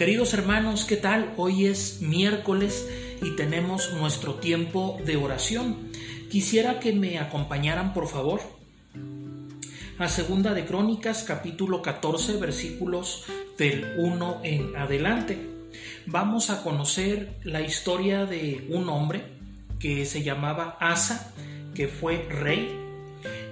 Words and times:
Queridos 0.00 0.32
hermanos, 0.32 0.86
¿qué 0.86 0.96
tal? 0.96 1.34
Hoy 1.36 1.66
es 1.66 2.00
miércoles 2.00 2.88
y 3.20 3.36
tenemos 3.36 3.92
nuestro 3.92 4.36
tiempo 4.36 4.98
de 5.04 5.16
oración. 5.16 5.90
Quisiera 6.30 6.80
que 6.80 6.94
me 6.94 7.18
acompañaran, 7.18 7.92
por 7.92 8.08
favor, 8.08 8.40
a 9.98 10.08
Segunda 10.08 10.54
de 10.54 10.64
Crónicas, 10.64 11.22
capítulo 11.22 11.82
14, 11.82 12.38
versículos 12.38 13.26
del 13.58 13.92
1 13.98 14.40
en 14.42 14.74
adelante. 14.74 15.38
Vamos 16.06 16.48
a 16.48 16.62
conocer 16.62 17.34
la 17.44 17.60
historia 17.60 18.24
de 18.24 18.68
un 18.70 18.88
hombre 18.88 19.24
que 19.78 20.06
se 20.06 20.22
llamaba 20.22 20.78
Asa, 20.80 21.34
que 21.74 21.88
fue 21.88 22.26
rey 22.30 22.89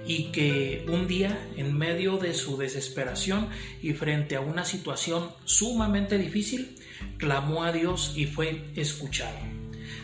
y 0.09 0.31
que 0.31 0.87
un 0.89 1.05
día, 1.05 1.39
en 1.55 1.77
medio 1.77 2.17
de 2.17 2.33
su 2.33 2.57
desesperación 2.57 3.47
y 3.79 3.93
frente 3.93 4.35
a 4.35 4.41
una 4.41 4.65
situación 4.65 5.29
sumamente 5.45 6.17
difícil, 6.17 6.77
clamó 7.17 7.63
a 7.63 7.71
Dios 7.71 8.13
y 8.15 8.25
fue 8.25 8.65
escuchado. 8.75 9.37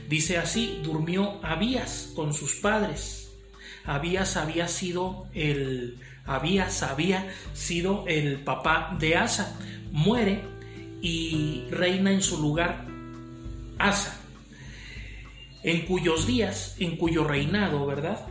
Dice 0.07 0.37
así, 0.37 0.79
durmió 0.83 1.43
Abías 1.43 2.11
con 2.15 2.35
sus 2.35 2.53
padres. 2.57 3.31
Abías 3.83 4.37
había 4.37 4.67
sido 4.67 5.25
el 5.33 5.97
Abías 6.27 6.83
había 6.83 7.27
sido 7.55 8.05
el 8.07 8.41
papá 8.41 8.95
de 8.99 9.15
Asa. 9.15 9.59
Muere 9.91 10.43
y 11.01 11.63
reina 11.71 12.11
en 12.11 12.21
su 12.21 12.39
lugar 12.39 12.85
Asa, 13.79 14.21
en 15.63 15.87
cuyos 15.87 16.27
días, 16.27 16.75
en 16.77 16.95
cuyo 16.95 17.23
reinado, 17.23 17.87
¿verdad? 17.87 18.27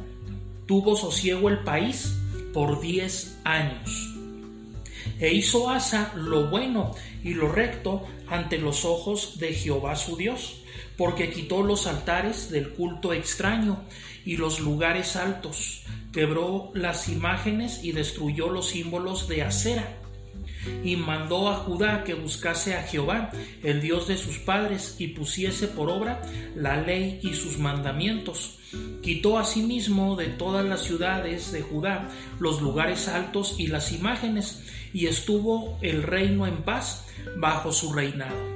Tuvo 0.67 0.97
sosiego 0.97 1.49
el 1.49 1.61
país 1.65 2.15
por 2.53 2.81
diez 2.81 3.39
años. 3.45 4.11
E 5.19 5.33
hizo 5.33 5.71
Asa 5.71 6.13
lo 6.17 6.49
bueno 6.49 6.93
y 7.23 7.35
lo 7.35 7.51
recto 7.51 8.07
ante 8.29 8.59
los 8.59 8.85
ojos 8.85 9.39
de 9.39 9.53
Jehová 9.53 9.97
su 9.97 10.17
Dios, 10.17 10.61
porque 10.97 11.31
quitó 11.31 11.63
los 11.63 11.87
altares 11.87 12.51
del 12.51 12.71
culto 12.71 13.13
extraño 13.13 13.85
y 14.25 14.37
los 14.37 14.61
lugares 14.61 15.17
altos, 15.17 15.83
quebró 16.13 16.71
las 16.75 17.09
imágenes 17.09 17.85
y 17.85 17.93
destruyó 17.93 18.49
los 18.49 18.69
símbolos 18.69 19.29
de 19.29 19.43
acera 19.43 20.04
y 20.83 20.97
mandó 20.97 21.49
a 21.49 21.57
Judá 21.57 22.05
que 22.05 22.15
buscase 22.15 22.75
a 22.75 22.83
Jehová, 22.83 23.31
el 23.63 23.81
Dios 23.81 24.09
de 24.09 24.17
sus 24.17 24.39
padres, 24.39 24.97
y 24.99 25.09
pusiese 25.09 25.69
por 25.69 25.91
obra 25.91 26.23
la 26.55 26.81
ley 26.81 27.21
y 27.23 27.35
sus 27.35 27.59
mandamientos. 27.59 28.59
Quitó 29.03 29.39
asimismo 29.39 30.17
de 30.17 30.27
todas 30.27 30.65
las 30.65 30.83
ciudades 30.83 31.53
de 31.53 31.63
Judá 31.63 32.09
los 32.41 32.61
lugares 32.61 33.09
altos 33.09 33.57
y 33.59 33.69
las 33.69 33.93
imágenes, 33.93 34.63
y 34.93 35.07
estuvo 35.07 35.79
el 35.83 36.03
reino 36.03 36.47
en 36.47 36.63
paz 36.63 37.07
bajo 37.37 37.73
su 37.73 37.93
reinado. 37.93 38.55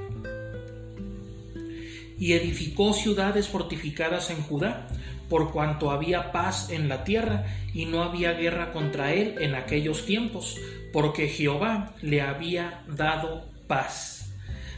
Y 2.18 2.32
edificó 2.32 2.92
ciudades 2.92 3.48
fortificadas 3.48 4.30
en 4.30 4.42
Judá, 4.42 4.88
por 5.28 5.52
cuanto 5.52 5.90
había 5.90 6.32
paz 6.32 6.70
en 6.70 6.88
la 6.88 7.04
tierra 7.04 7.44
y 7.74 7.86
no 7.86 8.02
había 8.02 8.32
guerra 8.32 8.72
contra 8.72 9.12
él 9.12 9.36
en 9.40 9.54
aquellos 9.54 10.06
tiempos, 10.06 10.56
porque 10.92 11.28
Jehová 11.28 11.94
le 12.02 12.22
había 12.22 12.82
dado 12.88 13.44
paz. 13.66 14.32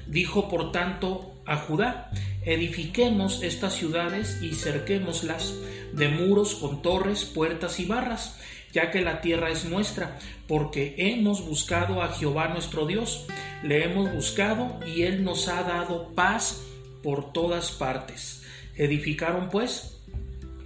Dijo 0.06 0.48
por 0.48 0.72
tanto 0.72 1.34
a 1.46 1.56
Judá, 1.56 2.10
edifiquemos 2.42 3.42
estas 3.42 3.74
ciudades 3.74 4.42
y 4.42 4.54
cerquémoslas 4.54 5.54
de 5.92 6.08
muros 6.08 6.54
con 6.54 6.82
torres, 6.82 7.24
puertas 7.24 7.78
y 7.80 7.86
barras, 7.86 8.38
ya 8.72 8.90
que 8.90 9.00
la 9.00 9.20
tierra 9.20 9.50
es 9.50 9.64
nuestra, 9.64 10.18
porque 10.46 10.94
hemos 10.98 11.44
buscado 11.46 12.02
a 12.02 12.08
Jehová 12.08 12.48
nuestro 12.48 12.86
Dios, 12.86 13.26
le 13.62 13.84
hemos 13.84 14.12
buscado 14.12 14.78
y 14.86 15.02
él 15.02 15.24
nos 15.24 15.48
ha 15.48 15.62
dado 15.62 16.12
paz 16.14 16.62
por 17.02 17.33
todas 17.33 17.72
partes. 17.72 18.42
Edificaron 18.77 19.48
pues 19.48 19.99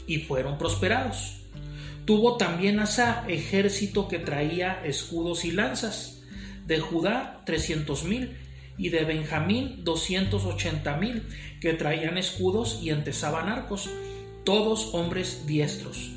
y 0.06 0.18
fueron 0.18 0.58
prosperados. 0.58 1.36
Tuvo 2.04 2.36
también 2.36 2.80
Asa 2.80 3.24
ejército 3.28 4.08
que 4.08 4.18
traía 4.18 4.84
escudos 4.84 5.44
y 5.44 5.52
lanzas, 5.52 6.22
de 6.66 6.78
Judá 6.80 7.42
trescientos 7.46 8.04
mil 8.04 8.36
y 8.76 8.88
de 8.88 9.04
Benjamín 9.04 9.84
doscientos 9.84 10.44
ochenta 10.44 10.96
mil 10.96 11.22
que 11.60 11.74
traían 11.74 12.18
escudos 12.18 12.80
y 12.82 12.90
entesaban 12.90 13.48
arcos, 13.48 13.88
todos 14.44 14.94
hombres 14.94 15.46
diestros. 15.46 16.10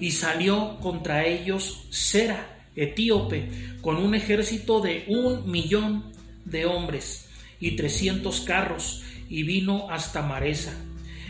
Y 0.00 0.12
salió 0.12 0.78
contra 0.80 1.26
ellos 1.26 1.86
Sera, 1.90 2.64
etíope, 2.76 3.50
con 3.80 3.96
un 3.96 4.14
ejército 4.14 4.80
de 4.80 5.04
un 5.08 5.50
millón 5.50 6.12
de 6.44 6.66
hombres 6.66 7.28
y 7.60 7.72
trescientos 7.72 8.40
carros, 8.40 9.02
y 9.28 9.42
vino 9.42 9.90
hasta 9.90 10.22
Maresa. 10.22 10.74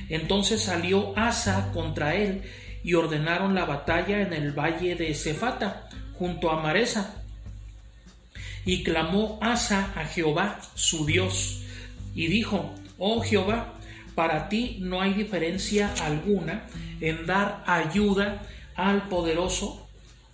Entonces 0.09 0.63
salió 0.63 1.17
Asa 1.19 1.71
contra 1.73 2.15
él 2.15 2.43
y 2.85 2.95
ordenaron 2.95 3.55
la 3.55 3.65
batalla 3.65 4.21
en 4.21 4.33
el 4.33 4.53
valle 4.53 4.95
de 4.95 5.15
Cefata, 5.15 5.89
junto 6.19 6.51
a 6.51 6.61
Maresa. 6.61 7.23
Y 8.65 8.83
clamó 8.83 9.39
Asa 9.43 9.93
a 9.97 10.05
Jehová, 10.05 10.61
su 10.75 11.07
Dios, 11.07 11.63
y 12.15 12.29
dijo, 12.29 12.73
Oh 12.99 13.21
Jehová, 13.21 13.75
para 14.15 14.49
ti 14.49 14.79
no 14.81 15.03
hay 15.03 15.13
diferencia 15.13 15.93
alguna 16.03 16.67
en 17.01 17.27
dar 17.27 17.63
ayuda 17.67 18.43
al 18.75 19.09
poderoso 19.09 19.87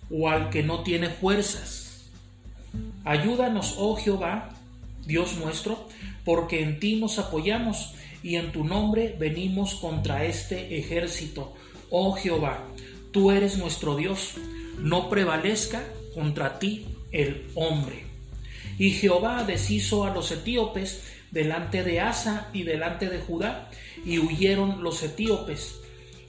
o 0.09 0.29
al 0.29 0.49
que 0.49 0.63
no 0.63 0.83
tiene 0.83 1.09
fuerzas. 1.09 2.09
Ayúdanos, 3.03 3.75
oh 3.77 3.95
Jehová, 3.95 4.49
Dios 5.05 5.37
nuestro, 5.37 5.87
porque 6.23 6.63
en 6.63 6.79
ti 6.79 6.95
nos 6.95 7.19
apoyamos 7.19 7.93
y 8.23 8.37
en 8.37 8.51
tu 8.51 8.63
nombre 8.63 9.15
venimos 9.19 9.75
contra 9.75 10.25
este 10.25 10.79
ejército 10.79 11.53
oh 11.95 12.13
Jehová, 12.13 12.63
tú 13.11 13.29
eres 13.29 13.59
nuestro 13.59 13.95
Dios, 13.95 14.33
no 14.79 15.11
prevalezca 15.11 15.83
contra 16.15 16.57
ti 16.57 16.87
el 17.11 17.45
hombre. 17.53 18.05
Y 18.79 18.89
Jehová 18.91 19.43
deshizo 19.43 20.03
a 20.03 20.09
los 20.09 20.31
etíopes 20.31 21.03
delante 21.29 21.83
de 21.83 22.01
Asa 22.01 22.49
y 22.51 22.63
delante 22.63 23.09
de 23.09 23.19
Judá, 23.19 23.69
y 24.03 24.17
huyeron 24.17 24.83
los 24.83 25.03
etíopes. 25.03 25.75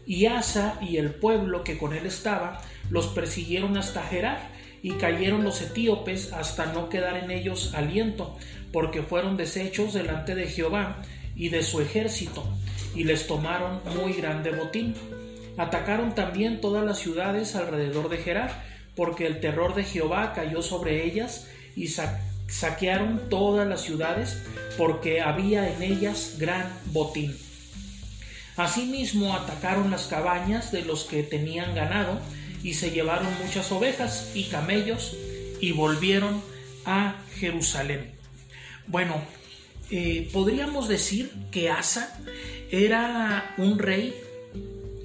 Y 0.04 0.26
Asa 0.26 0.78
y 0.82 0.98
el 0.98 1.14
pueblo 1.14 1.64
que 1.64 1.78
con 1.78 1.94
él 1.94 2.04
estaba 2.04 2.60
los 2.90 3.06
persiguieron 3.06 3.78
hasta 3.78 4.02
Gerar, 4.02 4.50
y 4.82 4.92
cayeron 4.92 5.44
los 5.44 5.62
etíopes 5.62 6.34
hasta 6.34 6.66
no 6.66 6.90
quedar 6.90 7.16
en 7.16 7.30
ellos 7.30 7.72
aliento, 7.72 8.36
porque 8.70 9.00
fueron 9.00 9.38
deshechos 9.38 9.94
delante 9.94 10.34
de 10.34 10.46
Jehová 10.46 11.02
y 11.36 11.48
de 11.48 11.62
su 11.62 11.80
ejército, 11.80 12.44
y 12.94 13.04
les 13.04 13.26
tomaron 13.26 13.80
muy 13.96 14.12
grande 14.12 14.50
botín. 14.50 14.94
Atacaron 15.56 16.14
también 16.14 16.60
todas 16.60 16.84
las 16.84 16.98
ciudades 16.98 17.54
alrededor 17.54 18.08
de 18.08 18.18
Gerar, 18.18 18.64
porque 18.96 19.26
el 19.26 19.40
terror 19.40 19.74
de 19.74 19.84
Jehová 19.84 20.32
cayó 20.34 20.62
sobre 20.62 21.04
ellas 21.04 21.48
y 21.76 21.88
saquearon 22.48 23.28
todas 23.28 23.66
las 23.66 23.82
ciudades, 23.82 24.38
porque 24.78 25.20
había 25.20 25.72
en 25.72 25.82
ellas 25.82 26.36
gran 26.38 26.72
botín. 26.86 27.36
Asimismo 28.56 29.34
atacaron 29.34 29.90
las 29.90 30.06
cabañas 30.06 30.70
de 30.70 30.82
los 30.82 31.04
que 31.04 31.24
tenían 31.24 31.74
ganado 31.74 32.20
y 32.62 32.74
se 32.74 32.92
llevaron 32.92 33.26
muchas 33.44 33.70
ovejas 33.72 34.30
y 34.34 34.44
camellos 34.44 35.16
y 35.60 35.72
volvieron 35.72 36.40
a 36.84 37.16
Jerusalén. 37.36 38.12
Bueno, 38.86 39.20
eh, 39.96 40.28
podríamos 40.32 40.88
decir 40.88 41.30
que 41.52 41.70
Asa 41.70 42.18
era 42.68 43.54
un 43.58 43.78
rey 43.78 44.12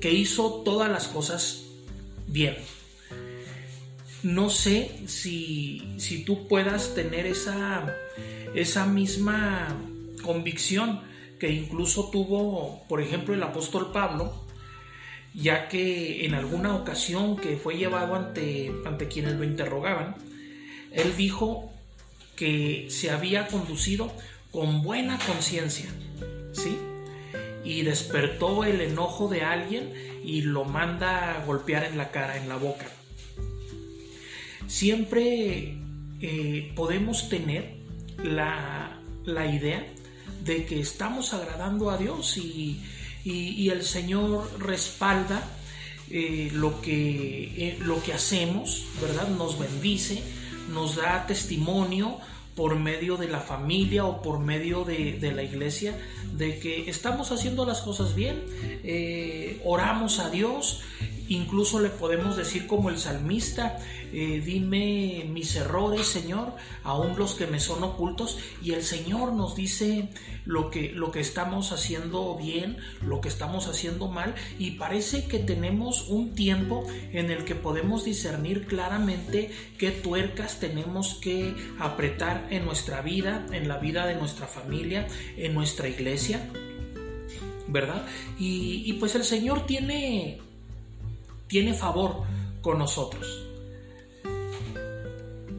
que 0.01 0.11
hizo 0.11 0.63
todas 0.65 0.89
las 0.89 1.07
cosas 1.07 1.65
bien. 2.25 2.57
No 4.23 4.49
sé 4.49 4.89
si, 5.05 5.93
si 5.99 6.23
tú 6.23 6.47
puedas 6.47 6.95
tener 6.95 7.27
esa, 7.27 7.95
esa 8.55 8.87
misma 8.87 9.77
convicción 10.23 11.01
que 11.37 11.51
incluso 11.51 12.09
tuvo, 12.09 12.83
por 12.89 12.99
ejemplo, 12.99 13.35
el 13.35 13.43
apóstol 13.43 13.91
Pablo, 13.91 14.43
ya 15.35 15.67
que 15.67 16.25
en 16.25 16.33
alguna 16.33 16.75
ocasión 16.75 17.37
que 17.37 17.57
fue 17.57 17.77
llevado 17.77 18.15
ante, 18.15 18.73
ante 18.87 19.07
quienes 19.07 19.35
lo 19.35 19.43
interrogaban, 19.43 20.15
él 20.91 21.15
dijo 21.15 21.71
que 22.35 22.87
se 22.89 23.11
había 23.11 23.45
conducido 23.49 24.11
con 24.51 24.81
buena 24.81 25.19
conciencia, 25.25 25.89
¿sí? 26.53 26.77
y 27.63 27.83
despertó 27.83 28.63
el 28.63 28.81
enojo 28.81 29.27
de 29.27 29.43
alguien 29.43 29.93
y 30.23 30.41
lo 30.41 30.65
manda 30.65 31.35
a 31.35 31.45
golpear 31.45 31.83
en 31.83 31.97
la 31.97 32.11
cara, 32.11 32.37
en 32.37 32.49
la 32.49 32.55
boca. 32.55 32.87
Siempre 34.67 35.77
eh, 36.21 36.71
podemos 36.75 37.29
tener 37.29 37.75
la, 38.23 38.95
idea 39.25 39.85
de 40.43 40.65
que 40.65 40.79
estamos 40.79 41.33
agradando 41.33 41.89
a 41.91 41.97
Dios 41.97 42.37
y, 42.37 42.81
el 43.25 43.83
Señor 43.83 44.49
respalda 44.59 45.43
eh, 46.09 46.49
lo, 46.53 46.81
que, 46.81 47.43
eh, 47.55 47.77
lo 47.81 48.01
que 48.01 48.13
hacemos, 48.13 48.85
¿verdad? 48.99 49.27
Nos 49.27 49.59
bendice, 49.59 50.23
nos 50.73 50.95
da 50.95 51.27
testimonio 51.27 52.17
por 52.59 52.75
medio 52.75 53.15
de 53.15 53.29
la 53.29 53.39
familia 53.39 54.03
o 54.03 54.21
por 54.21 54.39
medio 54.39 54.83
de, 54.83 55.31
la 55.33 55.43
iglesia 55.43 55.97
de 56.33 56.59
que 56.59 56.89
estamos 56.89 57.31
haciendo 57.31 57.65
las 57.65 57.79
cosas 57.79 58.15
bien, 58.15 58.43
eh, 58.83 59.61
oramos 59.63 60.19
a 60.19 60.29
Dios, 60.29 60.81
incluso 61.29 61.79
le 61.79 61.89
podemos 61.89 62.35
decir 62.35 62.67
como 62.67 62.89
el 62.89 62.97
salmista, 62.97 63.77
eh, 64.11 64.41
dime 64.43 65.25
mis 65.29 65.55
errores, 65.55 66.07
Señor, 66.07 66.53
aún 66.83 67.17
los 67.17 67.35
que 67.35 67.47
me 67.47 67.59
son 67.59 67.83
ocultos, 67.83 68.37
y 68.61 68.73
el 68.73 68.83
Señor 68.83 69.33
nos 69.33 69.55
dice 69.55 70.09
lo 70.45 70.71
que, 70.71 70.91
lo 70.91 71.11
que 71.11 71.19
estamos 71.19 71.71
haciendo 71.71 72.35
bien, 72.35 72.77
lo 73.01 73.21
que 73.21 73.29
estamos 73.29 73.67
haciendo 73.67 74.07
mal, 74.07 74.33
y 74.57 74.71
parece 74.71 75.25
que 75.25 75.39
tenemos 75.39 76.07
un 76.09 76.33
tiempo 76.33 76.85
en 77.13 77.29
el 77.29 77.45
que 77.45 77.55
podemos 77.55 78.03
discernir 78.03 78.65
claramente 78.65 79.51
qué 79.77 79.91
tuercas 79.91 80.59
tenemos 80.59 81.15
que 81.15 81.55
apretar 81.79 82.47
en 82.49 82.65
nuestra 82.65 83.01
vida, 83.01 83.45
en 83.51 83.67
la 83.67 83.77
vida 83.77 84.07
de 84.07 84.15
nuestra 84.15 84.47
familia, 84.47 85.07
en 85.37 85.53
nuestra 85.53 85.87
iglesia. 85.87 86.49
¿Verdad? 87.67 88.03
Y, 88.39 88.81
y 88.87 88.93
pues 88.93 89.13
el 89.13 89.23
Señor 89.23 89.67
tiene, 89.67 90.39
tiene 91.49 91.73
favor 91.73 92.23
con 92.61 92.79
nosotros. 92.79 93.45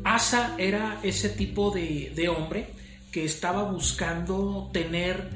Asa 0.04 0.54
era 0.56 0.98
ese 1.02 1.28
tipo 1.28 1.70
de, 1.70 2.28
hombre 2.34 2.69
que 3.12 3.25
estaba 3.25 3.64
buscando 3.64 4.70
tener 4.72 5.28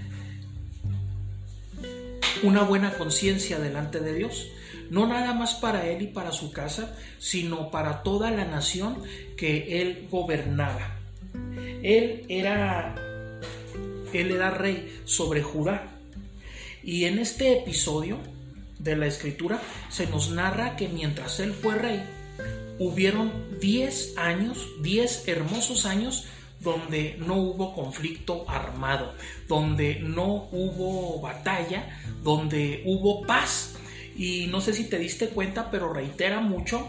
una 2.43 2.63
buena 2.63 2.95
conciencia 2.95 3.59
delante 3.59 4.01
de 4.01 4.15
Dios, 4.15 4.49
no 4.91 5.07
nada 5.07 5.35
más 5.35 5.55
para 5.55 5.87
él 5.87 6.03
y 6.03 6.07
para 6.07 6.33
su 6.33 6.53
casa, 6.53 6.97
sino 7.19 7.71
para 7.71 8.03
toda 8.03 8.31
la 8.31 8.45
nación 8.45 9.03
que 9.37 9.83
él 9.83 10.09
gobernaba. 10.11 10.99
Él 11.83 12.25
era 12.29 12.95
él 14.13 14.31
era 14.31 14.51
rey 14.51 15.01
sobre 15.05 15.43
Judá. 15.43 15.91
Y 16.83 17.05
en 17.07 17.19
este 17.19 17.59
episodio 17.59 18.19
de 18.85 18.97
la 18.97 19.07
escritura 19.07 19.61
se 19.89 20.07
nos 20.07 20.31
narra 20.31 20.77
que 20.77 20.89
mientras 20.89 21.41
él 21.41 21.53
fue 21.53 21.75
rey, 21.75 22.03
hubieron 22.79 23.59
10 23.61 24.19
años, 24.19 24.69
10 24.83 25.29
hermosos 25.29 25.87
años 25.87 26.27
donde 26.61 27.17
no 27.19 27.37
hubo 27.37 27.75
conflicto 27.75 28.49
armado, 28.49 29.15
donde 29.49 30.01
no 30.01 30.49
hubo 30.51 31.21
batalla, 31.21 32.01
donde 32.23 32.83
hubo 32.87 33.27
paz. 33.27 33.75
Y 34.17 34.47
no 34.47 34.61
sé 34.61 34.73
si 34.73 34.85
te 34.85 34.99
diste 34.99 35.29
cuenta, 35.29 35.71
pero 35.71 35.93
reitera 35.93 36.41
mucho, 36.41 36.89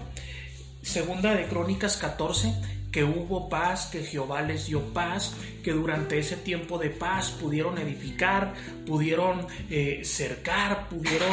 segunda 0.81 1.35
de 1.35 1.47
Crónicas 1.47 1.97
14, 1.97 2.53
que 2.95 3.03
hubo 3.03 3.49
paz, 3.49 3.87
que 3.87 4.03
Jehová 4.03 4.41
les 4.41 4.67
dio 4.67 4.79
paz, 4.93 5.33
que 5.61 5.73
durante 5.73 6.17
ese 6.17 6.37
tiempo 6.37 6.77
de 6.77 6.89
paz 6.89 7.29
pudieron 7.29 7.77
edificar, 7.77 8.53
pudieron 8.85 9.45
eh, 9.69 10.03
cercar, 10.05 10.87
pudieron 10.87 11.27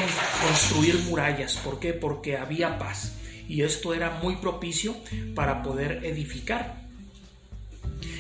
construir 0.44 0.98
murallas. 1.08 1.56
¿Por 1.58 1.78
qué? 1.78 1.92
Porque 1.92 2.36
había 2.36 2.80
paz 2.80 3.12
y 3.48 3.62
esto 3.62 3.94
era 3.94 4.10
muy 4.24 4.34
propicio 4.38 4.96
para 5.36 5.62
poder 5.62 6.04
edificar. 6.04 6.82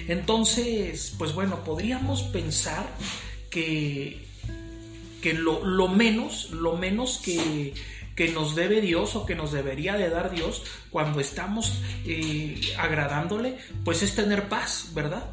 Entonces, 0.06 1.12
pues 1.18 1.34
bueno, 1.34 1.64
podríamos 1.64 2.22
pensar 2.22 2.86
que, 3.50 4.24
que 5.20 5.32
lo, 5.34 5.88
menos, 5.88 6.50
lo 6.52 6.76
menos 6.76 7.18
que, 7.18 7.74
que, 8.16 8.28
nos 8.32 8.54
debe 8.54 8.80
Dios 8.80 9.16
o 9.16 9.26
que 9.26 9.34
nos 9.34 9.52
debería 9.52 9.96
de 9.96 10.08
dar 10.08 10.30
Dios 10.30 10.62
cuando 10.90 11.20
estamos 11.20 11.80
eh, 12.06 12.60
agradándole, 12.78 13.58
pues 13.84 14.02
es 14.02 14.14
tener 14.14 14.48
paz, 14.48 14.90
¿verdad? 14.94 15.24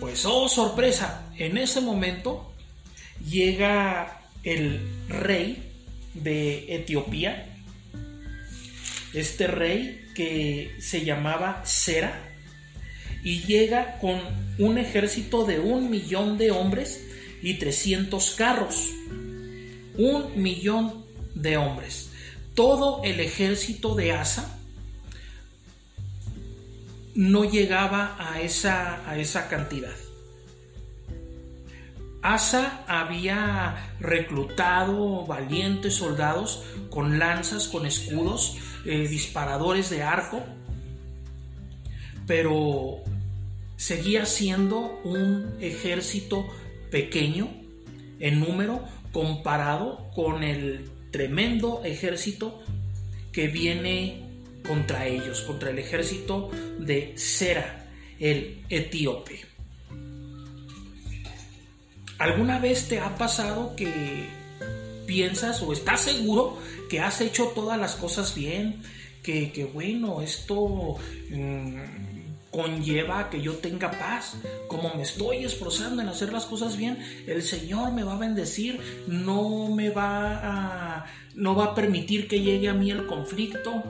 Pues, 0.00 0.24
oh 0.26 0.48
sorpresa, 0.48 1.30
en 1.36 1.58
ese 1.58 1.80
momento 1.80 2.52
llega 3.24 4.20
el 4.42 4.80
rey 5.08 5.72
de 6.14 6.74
Etiopía, 6.74 7.46
este 9.12 9.46
rey 9.46 10.10
que 10.14 10.74
se 10.80 11.04
llamaba 11.04 11.62
Sera 11.64 12.32
y 13.22 13.40
llega 13.40 13.98
con 13.98 14.20
un 14.58 14.78
ejército 14.78 15.44
de 15.44 15.58
un 15.58 15.90
millón 15.90 16.38
de 16.38 16.50
hombres 16.50 17.04
y 17.42 17.54
300 17.54 18.30
carros. 18.32 18.88
Un 19.98 20.42
millón 20.42 21.05
de 21.36 21.56
hombres. 21.56 22.10
Todo 22.54 23.02
el 23.04 23.20
ejército 23.20 23.94
de 23.94 24.12
Asa 24.12 24.58
no 27.14 27.44
llegaba 27.44 28.16
a 28.18 28.40
esa, 28.40 29.08
a 29.08 29.18
esa 29.18 29.48
cantidad. 29.48 29.94
Asa 32.22 32.84
había 32.88 33.94
reclutado 34.00 35.24
valientes 35.26 35.94
soldados 35.94 36.64
con 36.90 37.18
lanzas, 37.18 37.68
con 37.68 37.86
escudos, 37.86 38.56
eh, 38.84 39.06
disparadores 39.06 39.90
de 39.90 40.02
arco, 40.02 40.42
pero 42.26 43.02
seguía 43.76 44.26
siendo 44.26 45.00
un 45.04 45.56
ejército 45.60 46.46
pequeño 46.90 47.48
en 48.18 48.40
número 48.40 48.82
comparado 49.12 50.10
con 50.14 50.42
el 50.42 50.95
tremendo 51.16 51.80
ejército 51.82 52.60
que 53.32 53.48
viene 53.48 54.20
contra 54.68 55.06
ellos, 55.06 55.40
contra 55.40 55.70
el 55.70 55.78
ejército 55.78 56.50
de 56.78 57.14
Sera, 57.16 57.86
el 58.20 58.62
etíope. 58.68 59.40
¿Alguna 62.18 62.58
vez 62.58 62.88
te 62.88 63.00
ha 63.00 63.16
pasado 63.16 63.74
que 63.76 64.26
piensas 65.06 65.62
o 65.62 65.72
estás 65.72 66.02
seguro 66.02 66.58
que 66.90 67.00
has 67.00 67.22
hecho 67.22 67.46
todas 67.54 67.80
las 67.80 67.96
cosas 67.96 68.34
bien? 68.34 68.82
Que, 69.22 69.70
bueno, 69.72 70.20
esto 70.20 70.98
mm, 71.30 71.80
conlleva 72.50 73.30
que 73.30 73.40
yo 73.40 73.54
tenga 73.54 73.90
paz. 73.90 74.36
Como 74.68 74.94
me 74.94 75.02
estoy 75.02 75.44
esforzando 75.44 76.02
en 76.02 76.08
hacer 76.08 76.32
las 76.32 76.46
cosas 76.46 76.76
bien, 76.76 76.98
el 77.26 77.42
Señor 77.42 77.92
me 77.92 78.02
va 78.02 78.14
a 78.14 78.18
bendecir, 78.18 78.80
no 79.06 79.68
me 79.68 79.90
va 79.90 80.40
a, 80.42 81.06
no 81.34 81.54
va 81.54 81.66
a 81.66 81.74
permitir 81.74 82.28
que 82.28 82.40
llegue 82.40 82.68
a 82.68 82.74
mí 82.74 82.90
el 82.90 83.06
conflicto 83.06 83.82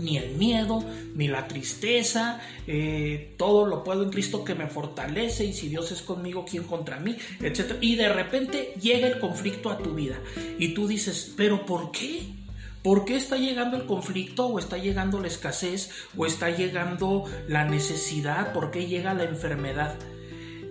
ni 0.00 0.16
el 0.16 0.36
miedo, 0.36 0.82
ni 1.14 1.28
la 1.28 1.46
tristeza, 1.46 2.40
eh, 2.66 3.34
todo 3.36 3.66
lo 3.66 3.84
puedo 3.84 4.02
en 4.02 4.10
Cristo 4.10 4.44
que 4.44 4.54
me 4.54 4.66
fortalece 4.66 5.44
y 5.44 5.52
si 5.52 5.68
Dios 5.68 5.92
es 5.92 6.02
conmigo, 6.02 6.44
¿quién 6.48 6.64
contra 6.64 6.98
mí? 6.98 7.16
Etcétera. 7.40 7.78
Y 7.80 7.96
de 7.96 8.08
repente 8.08 8.74
llega 8.80 9.06
el 9.06 9.18
conflicto 9.18 9.70
a 9.70 9.78
tu 9.78 9.94
vida 9.94 10.18
y 10.58 10.68
tú 10.74 10.88
dices, 10.88 11.34
pero 11.36 11.66
¿por 11.66 11.90
qué? 11.92 12.39
¿Por 12.82 13.04
qué 13.04 13.16
está 13.16 13.36
llegando 13.36 13.76
el 13.76 13.86
conflicto 13.86 14.46
o 14.46 14.58
está 14.58 14.78
llegando 14.78 15.20
la 15.20 15.28
escasez 15.28 15.90
o 16.16 16.26
está 16.26 16.50
llegando 16.50 17.24
la 17.46 17.64
necesidad? 17.64 18.52
¿Por 18.52 18.70
qué 18.70 18.86
llega 18.86 19.14
la 19.14 19.24
enfermedad? 19.24 19.96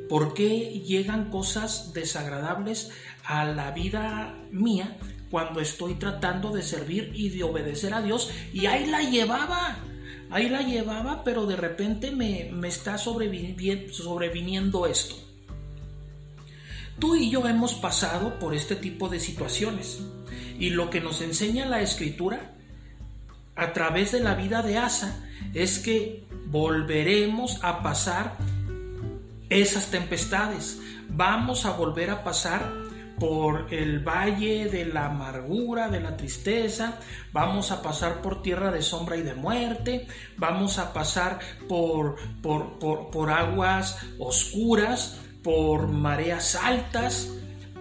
¿Por 0.10 0.34
qué 0.34 0.82
llegan 0.86 1.30
cosas 1.30 1.94
desagradables 1.94 2.89
a 3.24 3.46
la 3.46 3.72
vida 3.72 4.36
mía 4.51 4.98
cuando 5.30 5.60
estoy 5.60 5.96
tratando 5.96 6.51
de 6.51 6.63
servir 6.63 7.12
y 7.13 7.30
de 7.30 7.44
obedecer 7.44 7.94
a 7.94 8.01
Dios. 8.01 8.32
Y 8.54 8.66
ahí 8.66 8.88
la 8.88 9.01
llevaba, 9.01 9.78
ahí 10.32 10.50
la 10.50 10.62
llevaba, 10.62 11.24
pero 11.24 11.46
de 11.46 11.56
repente 11.56 12.12
me, 12.12 12.50
está 12.68 12.98
sobreviniendo 12.98 14.88
esto. 14.88 15.16
Tú 16.98 17.16
y 17.16 17.30
yo 17.30 17.48
hemos 17.48 17.75
pasado 17.75 18.39
por 18.39 18.54
este 18.54 18.75
tipo 18.75 19.08
de 19.08 19.20
situaciones 19.20 20.01
y 20.60 20.70
lo 20.72 20.89
que 20.89 21.01
nos 21.01 21.22
enseña 21.22 21.66
la 21.66 21.82
escritura 21.82 22.51
a 23.56 23.74
través 23.74 24.12
de 24.12 24.20
la 24.20 24.36
vida 24.36 24.62
de 24.62 24.78
Asa 24.78 25.25
es 25.54 25.80
que 25.80 26.25
volveremos 26.48 27.63
a 27.63 27.82
pasar 27.82 28.36
esas 29.50 29.88
tempestades, 29.88 30.80
vamos 31.10 31.66
a 31.66 31.72
volver 31.72 32.12
a 32.12 32.24
pasar 32.24 32.72
por 33.20 33.74
el 33.74 34.00
valle 34.00 34.70
de 34.70 34.86
la 34.86 35.08
amargura, 35.08 35.89
de 35.89 36.00
la 36.00 36.16
tristeza, 36.16 37.00
vamos 37.34 37.72
a 37.72 37.82
pasar 37.82 38.22
por 38.22 38.42
tierra 38.42 38.72
de 38.72 38.82
sombra 38.82 39.18
y 39.18 39.22
de 39.22 39.36
muerte, 39.36 40.08
vamos 40.38 40.80
a 40.80 40.94
pasar 40.94 41.39
por, 41.68 42.16
por, 42.42 43.30
aguas 43.30 43.98
oscuras, 44.18 45.20
por 45.44 45.88
mareas 45.88 46.56
altas, 46.56 47.30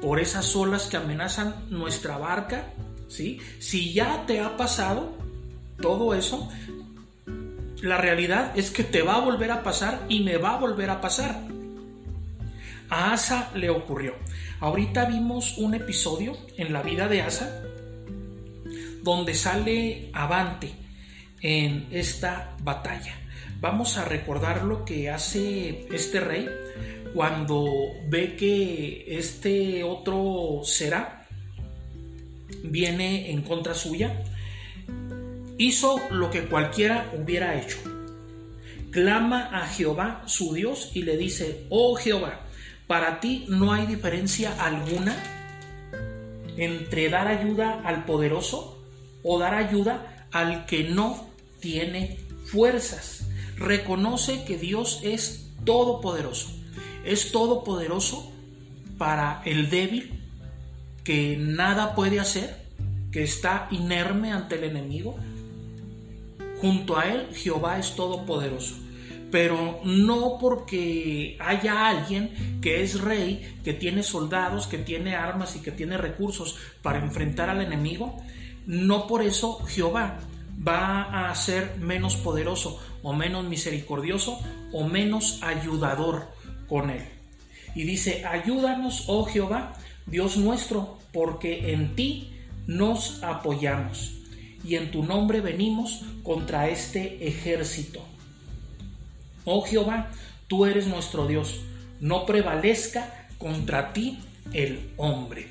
por 0.00 0.20
esas 0.20 0.54
olas 0.56 0.86
que 0.86 0.96
amenazan 0.96 1.54
nuestra 1.70 2.18
barca. 2.18 2.66
¿sí? 3.08 3.40
Si 3.58 3.92
ya 3.92 4.24
te 4.26 4.40
ha 4.40 4.56
pasado 4.56 5.16
todo 5.80 6.14
eso, 6.14 6.48
la 7.82 7.96
realidad 7.96 8.52
es 8.56 8.70
que 8.70 8.84
te 8.84 9.02
va 9.02 9.16
a 9.16 9.20
volver 9.20 9.50
a 9.50 9.62
pasar 9.62 10.04
y 10.08 10.20
me 10.20 10.36
va 10.36 10.54
a 10.54 10.58
volver 10.58 10.90
a 10.90 11.00
pasar. 11.00 11.42
A 12.90 13.12
Asa 13.12 13.50
le 13.54 13.70
ocurrió. 13.70 14.14
Ahorita 14.60 15.04
vimos 15.04 15.58
un 15.58 15.74
episodio 15.74 16.36
en 16.56 16.72
la 16.72 16.82
vida 16.82 17.06
de 17.06 17.22
Asa 17.22 17.62
donde 19.02 19.34
sale 19.34 20.10
avante 20.12 20.72
en 21.40 21.86
esta 21.90 22.56
batalla. 22.62 23.14
Vamos 23.60 23.96
a 23.96 24.04
recordar 24.04 24.64
lo 24.64 24.84
que 24.84 25.10
hace 25.10 25.86
este 25.92 26.20
rey 26.20 26.48
cuando 27.18 27.96
ve 28.06 28.36
que 28.36 29.04
este 29.18 29.82
otro 29.82 30.60
será 30.62 31.26
viene 32.62 33.32
en 33.32 33.42
contra 33.42 33.74
suya. 33.74 34.22
Hizo 35.56 35.98
lo 36.12 36.30
que 36.30 36.44
cualquiera 36.44 37.10
hubiera 37.18 37.60
hecho. 37.60 37.78
Clama 38.92 39.50
a 39.52 39.66
Jehová 39.66 40.22
su 40.26 40.54
Dios 40.54 40.92
y 40.94 41.02
le 41.02 41.16
dice, 41.16 41.66
oh 41.70 41.96
Jehová, 41.96 42.42
para 42.86 43.18
ti 43.18 43.46
no 43.48 43.72
hay 43.72 43.86
diferencia 43.86 44.54
alguna 44.64 45.20
entre 46.56 47.08
dar 47.08 47.26
ayuda 47.26 47.80
al 47.84 48.04
poderoso 48.04 48.80
o 49.24 49.40
dar 49.40 49.54
ayuda 49.54 50.28
al 50.30 50.66
que 50.66 50.84
no 50.84 51.28
tiene 51.58 52.20
fuerzas. 52.44 53.26
Reconoce 53.56 54.44
que 54.44 54.56
Dios 54.56 55.00
es 55.02 55.48
todopoderoso. 55.64 56.57
Es 57.04 57.32
todopoderoso 57.32 58.32
para 58.98 59.42
el 59.44 59.70
débil 59.70 60.20
que 61.04 61.36
nada 61.38 61.94
puede 61.94 62.20
hacer, 62.20 62.56
que 63.12 63.22
está 63.22 63.68
inerme 63.70 64.32
ante 64.32 64.56
el 64.56 64.64
enemigo. 64.64 65.16
Junto 66.60 66.98
a 66.98 67.06
él 67.06 67.28
Jehová 67.32 67.78
es 67.78 67.94
todopoderoso 67.94 68.88
pero 69.30 69.80
no 69.84 70.38
porque 70.40 71.36
haya 71.40 71.88
alguien 71.88 72.60
que 72.60 72.82
es 72.82 73.00
rey, 73.00 73.56
que 73.62 73.74
tiene 73.74 74.02
soldados, 74.02 74.66
que 74.66 74.78
tiene 74.78 75.16
armas 75.16 75.56
y 75.56 75.60
que 75.60 75.72
tiene 75.72 75.98
recursos 75.98 76.56
para 76.82 76.98
enfrentar 76.98 77.50
al 77.50 77.60
enemigo, 77.60 78.16
no 78.66 79.06
por 79.06 79.22
eso 79.22 79.64
Jehová 79.66 80.18
va 80.66 81.30
a 81.30 81.34
ser 81.34 81.76
menos 81.78 82.16
poderoso 82.16 82.80
o 83.02 83.12
menos 83.12 83.44
misericordioso 83.44 84.40
o 84.72 84.88
menos 84.88 85.40
ayudador 85.42 86.28
con 86.68 86.90
él. 86.90 87.04
Y 87.74 87.84
dice, 87.84 88.24
ayúdanos, 88.24 89.04
oh 89.08 89.24
Jehová, 89.24 89.74
Dios 90.06 90.36
nuestro, 90.36 90.98
porque 91.12 91.72
en 91.72 91.94
ti 91.94 92.32
nos 92.66 93.22
apoyamos 93.22 94.18
y 94.64 94.76
en 94.76 94.90
tu 94.90 95.04
nombre 95.04 95.40
venimos 95.40 96.02
contra 96.22 96.68
este 96.68 97.26
ejército. 97.26 98.04
Oh 99.44 99.62
Jehová, 99.62 100.10
tú 100.46 100.66
eres 100.66 100.86
nuestro 100.86 101.26
Dios, 101.26 101.60
no 102.00 102.26
prevalezca 102.26 103.28
contra 103.38 103.92
ti 103.92 104.18
el 104.52 104.90
hombre. 104.96 105.48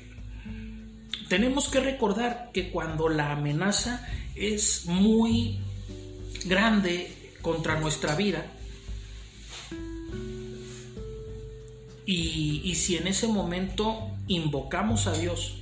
Tenemos 1.28 1.68
que 1.68 1.80
recordar 1.80 2.50
que 2.52 2.70
cuando 2.70 3.08
la 3.08 3.32
amenaza 3.32 4.06
es 4.34 4.86
muy 4.86 5.58
grande 6.44 7.12
contra 7.42 7.80
nuestra 7.80 8.14
vida, 8.14 8.46
y, 12.10 12.74
si 12.74 12.96
en 12.96 13.06
ese 13.06 13.26
momento 13.26 14.10
invocamos 14.28 15.06
a 15.06 15.12
Dios 15.12 15.58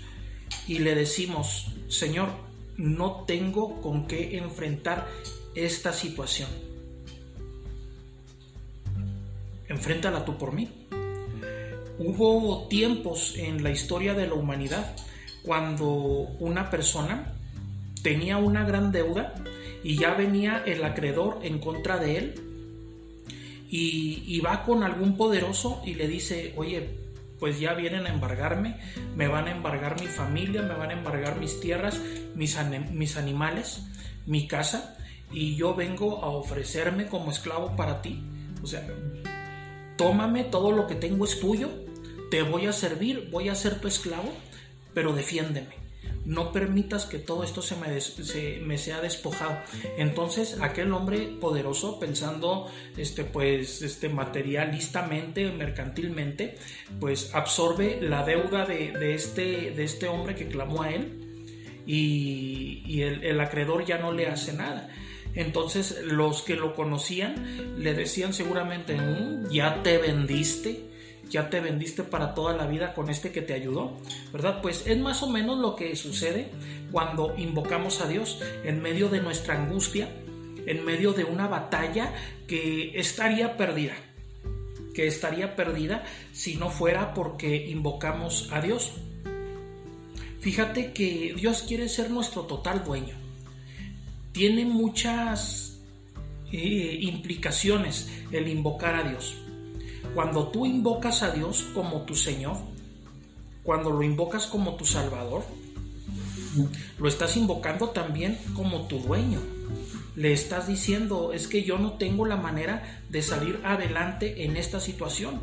y 0.69 0.79
le 0.79 0.95
decimos, 0.95 1.67
Señor, 1.89 2.29
no 2.77 3.25
tengo 3.27 3.81
con 3.81 4.07
qué 4.07 4.39
enfrentar 4.39 5.09
esta 5.55 5.93
situación 5.93 6.49
enfréntala 9.69 10.25
tú 10.25 10.37
por 10.37 10.53
mí. 10.53 10.69
Hubo 11.99 12.69
tiempos 12.69 13.35
en 13.37 13.63
la 13.63 13.71
historia 13.71 14.15
de 14.15 14.27
la 14.27 14.35
humanidad 14.35 14.95
cuando 15.43 15.87
una 15.87 16.71
persona 16.71 17.35
tenía 18.03 18.37
una 18.37 18.65
gran 18.65 18.93
deuda 18.93 19.35
y 19.83 19.97
ya 19.97 20.15
venía 20.15 20.63
el 20.67 20.85
acreedor 20.85 21.41
en 21.43 21.59
contra 21.59 21.99
de 21.99 22.19
él 22.19 22.35
y, 23.69 24.41
va 24.41 24.63
con 24.63 24.83
algún 24.83 25.17
poderoso 25.17 25.83
y 25.85 25.95
le 25.95 26.09
dice, 26.09 26.53
oye, 26.57 26.89
pues 27.39 27.61
ya 27.61 27.75
vienen 27.75 28.07
a 28.07 28.11
embargarme, 28.11 28.77
me 29.15 29.29
van 29.29 29.49
a 29.49 29.53
embargar 29.53 30.01
mi 30.01 30.07
familia, 30.07 30.63
me 30.63 30.75
van 30.75 30.91
a 30.91 30.93
embargar 30.95 31.39
mis 31.39 31.61
tierras, 31.61 32.01
mis, 32.35 32.57
mis 32.93 33.17
animales, 33.17 33.83
mi 34.27 34.47
casa, 34.47 34.97
y 35.33 35.57
yo 35.57 35.75
vengo 35.75 36.23
a 36.23 36.29
ofrecerme 36.29 37.07
como 37.07 37.31
esclavo 37.31 37.75
para 37.77 38.03
ti. 38.03 38.23
O 38.63 38.67
sea, 38.67 38.87
tómame, 39.97 40.45
todo 40.45 40.73
lo 40.73 40.87
que 40.87 40.95
tengo 40.95 41.25
es 41.25 41.41
tuyo, 41.41 41.69
te 42.31 42.43
voy 42.43 42.67
a 42.67 42.73
servir, 42.73 43.29
voy 43.31 43.49
a 43.49 43.55
ser 43.55 43.81
tu 43.81 43.89
esclavo, 43.89 44.33
pero 44.95 45.13
defiéndeme. 45.13 45.86
No 46.25 46.53
permitas 46.53 47.07
que 47.07 47.19
todo 47.19 47.45
esto 47.45 47.63
se 47.63 47.77
me, 47.77 47.87
me, 48.61 48.79
sea 48.79 49.01
despojado. 49.01 49.59
Entonces, 49.97 50.59
aquel 50.61 50.93
hombre 50.93 51.37
poderoso, 51.41 52.01
pensando 52.01 52.69
este, 52.97 53.25
pues, 53.25 53.83
este, 53.83 54.09
materialistamente, 54.09 55.51
mercantilmente, 55.53 56.57
pues 56.99 57.35
absorbe 57.35 57.99
la 58.01 58.25
deuda 58.25 58.67
de, 58.67 59.15
este, 59.15 59.71
de 59.71 59.85
este 59.85 60.09
hombre 60.09 60.35
que 60.35 60.49
clamó 60.49 60.83
a 60.83 60.91
él 60.91 61.23
y, 61.87 63.03
el, 63.03 63.23
el 63.23 63.41
acreedor 63.41 63.85
ya 63.85 63.99
no 63.99 64.13
le 64.13 64.27
hace 64.27 64.53
nada. 64.53 64.89
Entonces 65.37 66.03
los 66.03 66.43
que 66.43 66.57
lo 66.57 66.75
conocían 66.75 67.79
le 67.79 67.95
decían 67.95 68.33
seguramente, 68.33 68.97
mm, 68.97 69.51
ya 69.51 69.83
te 69.83 69.99
vendiste, 69.99 70.96
ya 71.29 71.51
te 71.51 71.61
vendiste 71.61 72.03
para 72.03 72.35
toda 72.35 72.57
la 72.57 72.67
vida 72.67 72.95
con 72.95 73.11
este 73.11 73.33
que 73.33 73.43
te 73.43 73.55
ayudó, 73.55 73.97
¿verdad? 74.33 74.61
Pues 74.63 74.87
es 74.87 74.99
más 74.99 75.23
o 75.23 75.29
menos 75.29 75.59
lo 75.59 75.77
que 75.77 75.97
sucede 75.97 76.49
cuando 76.93 77.35
invocamos 77.37 78.01
a 78.01 78.09
Dios 78.09 78.41
en 78.65 78.81
medio 78.81 79.09
de 79.09 79.21
nuestra 79.21 79.55
angustia, 79.55 80.09
en 80.67 80.85
medio 80.85 81.13
de 81.13 81.25
una 81.25 81.49
batalla 81.49 82.13
que 82.47 82.99
estaría 82.99 83.57
perdida, 83.57 83.95
que 84.95 85.07
estaría 85.07 85.57
perdida 85.57 86.05
si 86.33 86.57
no 86.57 86.71
fuera 86.71 87.15
porque 87.15 87.69
invocamos 87.69 88.51
a 88.53 88.61
Dios. 88.61 88.93
Fíjate 90.41 90.93
que 90.93 91.35
Dios 91.37 91.65
quiere 91.67 91.89
ser 91.89 92.11
nuestro 92.11 92.43
total 92.43 92.85
dueño 92.85 93.27
tiene 94.37 94.67
muchas 94.67 95.79
eh, 96.53 96.99
implicaciones 97.01 98.13
el 98.31 98.49
invocar 98.49 98.95
a 98.95 99.09
Dios. 99.09 99.35
Cuando 100.17 100.49
tú 100.49 100.65
invocas 100.65 101.23
a 101.23 101.31
Dios 101.31 101.67
como 101.75 102.07
tu 102.07 102.15
Señor, 102.15 102.57
cuando 103.63 103.91
lo 103.91 104.03
invocas 104.03 104.47
como 104.47 104.77
tu 104.77 104.87
Salvador, 104.87 105.45
lo 106.99 107.07
estás 107.07 107.37
invocando 107.37 107.91
también 107.91 108.39
como 108.55 108.87
tu 108.87 108.99
dueño. 108.99 109.41
Le 110.15 110.33
estás 110.33 110.69
diciendo, 110.69 111.35
es 111.35 111.49
que 111.49 111.65
yo 111.65 111.77
no 111.77 111.99
tengo 111.99 112.25
la 112.25 112.39
manera 112.39 113.03
de 113.11 113.21
salir 113.21 113.61
adelante 113.63 114.45
en 114.45 114.57
esta 114.57 114.81
situación, 114.81 115.39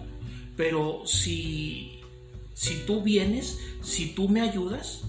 pero 0.57 1.03
si, 1.05 1.99
si 2.55 2.77
tú 2.87 3.03
vienes, 3.03 3.59
si 3.83 4.15
tú 4.15 4.27
me 4.27 4.41
ayudas, 4.41 5.01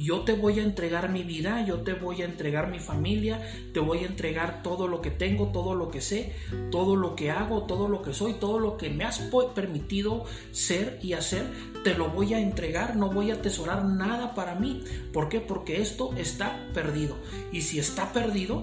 yo 0.00 0.20
te 0.20 0.32
voy 0.32 0.60
a 0.60 0.62
entregar 0.62 1.10
mi 1.10 1.24
vida, 1.24 1.62
yo 1.66 1.82
te 1.82 1.92
voy 1.92 2.22
a 2.22 2.24
entregar 2.24 2.70
mi 2.70 2.78
familia, 2.78 3.46
te 3.74 3.80
voy 3.80 3.98
a 3.98 4.06
entregar 4.06 4.62
todo 4.62 4.88
lo 4.88 5.02
que 5.02 5.10
tengo, 5.10 5.48
todo 5.48 5.74
lo 5.74 5.90
que 5.90 6.00
sé, 6.00 6.32
todo 6.70 6.96
lo 6.96 7.14
que 7.14 7.30
hago, 7.30 7.64
todo 7.64 7.86
lo 7.86 8.00
que 8.00 8.14
soy, 8.14 8.34
todo 8.34 8.58
lo 8.58 8.78
que 8.78 8.88
me 8.88 9.04
has 9.04 9.20
permitido 9.54 10.24
ser 10.52 10.98
y 11.02 11.12
hacer, 11.12 11.44
te 11.84 11.94
lo 11.94 12.08
voy 12.08 12.32
a 12.32 12.40
entregar, 12.40 12.96
no 12.96 13.10
voy 13.10 13.30
a 13.30 13.34
atesorar 13.34 13.84
nada 13.84 14.34
para 14.34 14.54
mí. 14.54 14.84
¿Por 15.12 15.28
qué? 15.28 15.40
Porque 15.40 15.82
esto 15.82 16.14
está 16.16 16.66
perdido. 16.72 17.16
Y 17.52 17.60
si 17.60 17.78
está 17.78 18.14
perdido, 18.14 18.62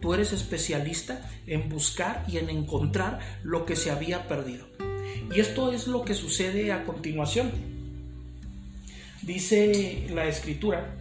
tú 0.00 0.14
eres 0.14 0.32
especialista 0.32 1.30
en 1.46 1.68
buscar 1.68 2.24
y 2.26 2.38
en 2.38 2.48
encontrar 2.48 3.20
lo 3.42 3.66
que 3.66 3.76
se 3.76 3.90
había 3.90 4.28
perdido. 4.28 4.66
Y 5.34 5.40
esto 5.40 5.72
es 5.72 5.86
lo 5.88 6.06
que 6.06 6.14
sucede 6.14 6.72
a 6.72 6.84
continuación. 6.84 7.73
Dice 9.26 10.06
la 10.12 10.26
escritura, 10.26 10.96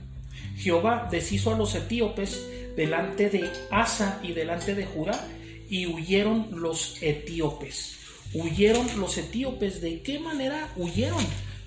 Jehová 0.58 1.10
deshizo 1.12 1.54
a 1.54 1.58
los 1.58 1.76
etíopes 1.76 2.48
delante 2.76 3.30
de 3.30 3.50
Asa 3.70 4.20
y 4.24 4.32
delante 4.32 4.76
de 4.76 4.86
Judá 4.86 5.28
y 5.70 5.88
huyeron 5.88 6.48
los 6.52 7.02
etíopes. 7.02 7.98
Huyeron 8.34 8.88
los 9.00 9.18
etíopes. 9.18 9.82
¿De 9.82 10.02
qué 10.02 10.20
manera 10.20 10.72
huyeron? 10.76 11.24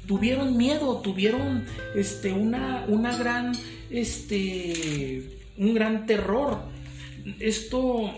Tuvieron 0.07 0.57
miedo, 0.57 1.01
tuvieron 1.01 1.67
este, 1.95 2.33
una, 2.33 2.85
una 2.89 3.17
gran, 3.17 3.53
este, 3.91 5.41
un 5.59 5.75
gran 5.75 6.07
terror. 6.07 6.61
Esto 7.41 8.13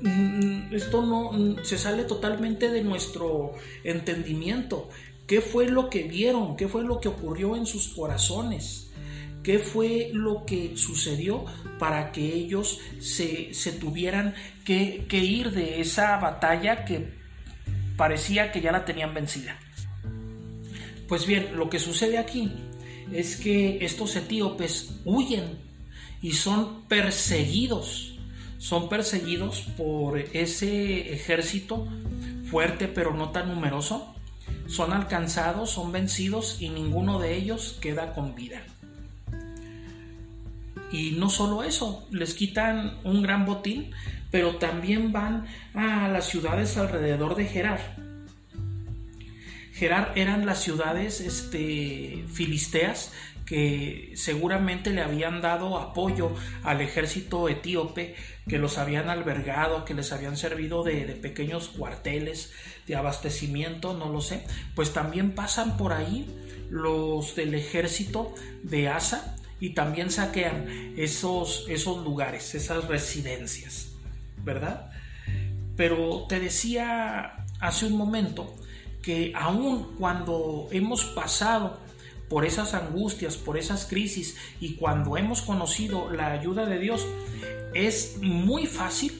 mm, 0.00 0.72
esto 0.72 1.02
no 1.04 1.64
se 1.64 1.78
sale 1.78 2.04
totalmente 2.04 2.70
de 2.70 2.82
nuestro 2.82 3.54
entendimiento. 3.82 4.88
¿Qué 5.26 5.40
fue 5.40 5.68
lo 5.68 5.90
que 5.90 6.04
vieron? 6.04 6.56
¿Qué 6.56 6.68
fue 6.68 6.84
lo 6.84 7.00
que 7.00 7.08
ocurrió 7.08 7.56
en 7.56 7.66
sus 7.66 7.88
corazones? 7.88 8.90
¿Qué 9.42 9.58
fue 9.58 10.10
lo 10.12 10.44
que 10.44 10.76
sucedió 10.76 11.44
para 11.78 12.12
que 12.12 12.34
ellos 12.34 12.80
se, 13.00 13.52
tuvieran 13.78 14.34
que, 14.64 15.06
que 15.08 15.18
ir 15.18 15.52
de 15.52 15.80
esa 15.80 16.16
batalla 16.18 16.84
que 16.84 17.14
parecía 17.96 18.52
que 18.52 18.60
ya 18.60 18.72
la 18.72 18.84
tenían 18.84 19.14
vencida? 19.14 19.58
Pues 21.08 21.26
bien, 21.26 21.56
lo 21.56 21.70
que 21.70 21.78
sucede 21.78 22.18
aquí 22.18 22.52
es 23.12 23.36
que 23.36 23.84
estos 23.84 24.16
etíopes 24.16 25.00
huyen 25.04 25.58
y 26.20 26.32
son 26.32 26.82
perseguidos. 26.88 28.18
Son 28.58 28.88
perseguidos 28.88 29.60
por 29.76 30.18
ese 30.18 31.12
ejército 31.12 31.86
fuerte 32.50 32.88
pero 32.88 33.14
no 33.14 33.30
tan 33.30 33.48
numeroso. 33.48 34.15
Son 34.66 34.92
alcanzados, 34.92 35.70
son 35.70 35.92
vencidos 35.92 36.60
y 36.60 36.68
ninguno 36.68 37.18
de 37.18 37.36
ellos 37.36 37.78
queda 37.80 38.12
con 38.12 38.34
vida. 38.34 38.62
Y 40.92 41.12
no 41.12 41.30
solo 41.30 41.62
eso, 41.62 42.06
les 42.10 42.34
quitan 42.34 42.98
un 43.04 43.22
gran 43.22 43.44
botín, 43.44 43.90
pero 44.30 44.56
también 44.56 45.12
van 45.12 45.46
a 45.74 46.08
las 46.08 46.26
ciudades 46.26 46.76
alrededor 46.76 47.34
de 47.34 47.46
Gerar. 47.46 47.96
Gerar 49.72 50.12
eran 50.14 50.46
las 50.46 50.62
ciudades 50.62 51.20
este, 51.20 52.24
filisteas 52.32 53.12
que 53.46 54.12
seguramente 54.16 54.90
le 54.90 55.00
habían 55.00 55.40
dado 55.40 55.78
apoyo 55.78 56.34
al 56.64 56.80
ejército 56.80 57.48
etíope, 57.48 58.16
que 58.48 58.58
los 58.58 58.76
habían 58.76 59.08
albergado, 59.08 59.84
que 59.84 59.94
les 59.94 60.12
habían 60.12 60.36
servido 60.36 60.82
de, 60.82 61.02
pequeños 61.14 61.68
cuarteles 61.68 62.52
de 62.86 62.96
abastecimiento, 62.96 63.94
no 63.94 64.10
lo 64.10 64.20
sé, 64.20 64.44
pues 64.74 64.92
también 64.92 65.32
pasan 65.32 65.76
por 65.76 65.92
ahí 65.92 66.26
los 66.68 67.36
del 67.36 67.54
ejército 67.54 68.34
de 68.64 68.88
Asa 68.88 69.36
y 69.60 69.70
también 69.70 70.10
saquean 70.10 70.94
esos, 70.96 71.64
esos 71.68 72.04
lugares, 72.04 72.54
esas 72.54 72.86
residencias, 72.88 73.92
¿verdad? 74.44 74.90
Pero 75.76 76.26
te 76.28 76.40
decía 76.40 77.46
hace 77.60 77.86
un 77.86 77.96
momento 77.96 78.54
que 79.02 79.32
aun 79.36 79.94
cuando 79.96 80.68
hemos 80.72 81.04
pasado 81.04 81.85
por 82.28 82.44
esas 82.44 82.74
angustias, 82.74 83.36
por 83.36 83.56
esas 83.56 83.86
crisis 83.86 84.36
y 84.60 84.74
cuando 84.74 85.16
hemos 85.16 85.42
conocido 85.42 86.10
la 86.10 86.32
ayuda 86.32 86.66
de 86.66 86.78
Dios, 86.78 87.06
es 87.74 88.18
muy 88.20 88.66
fácil 88.66 89.12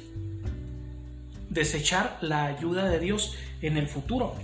desechar 1.48 2.18
la 2.20 2.46
ayuda 2.46 2.88
de 2.88 2.98
Dios 2.98 3.34
en 3.62 3.76
el 3.76 3.86
futuro. 3.86 4.34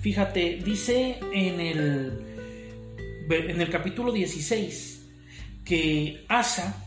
Fíjate, 0.00 0.60
dice 0.64 1.18
en 1.32 1.60
el, 1.60 2.12
en 3.28 3.60
el 3.60 3.70
capítulo 3.70 4.12
16 4.12 5.02
que 5.64 6.24
Asa, 6.28 6.84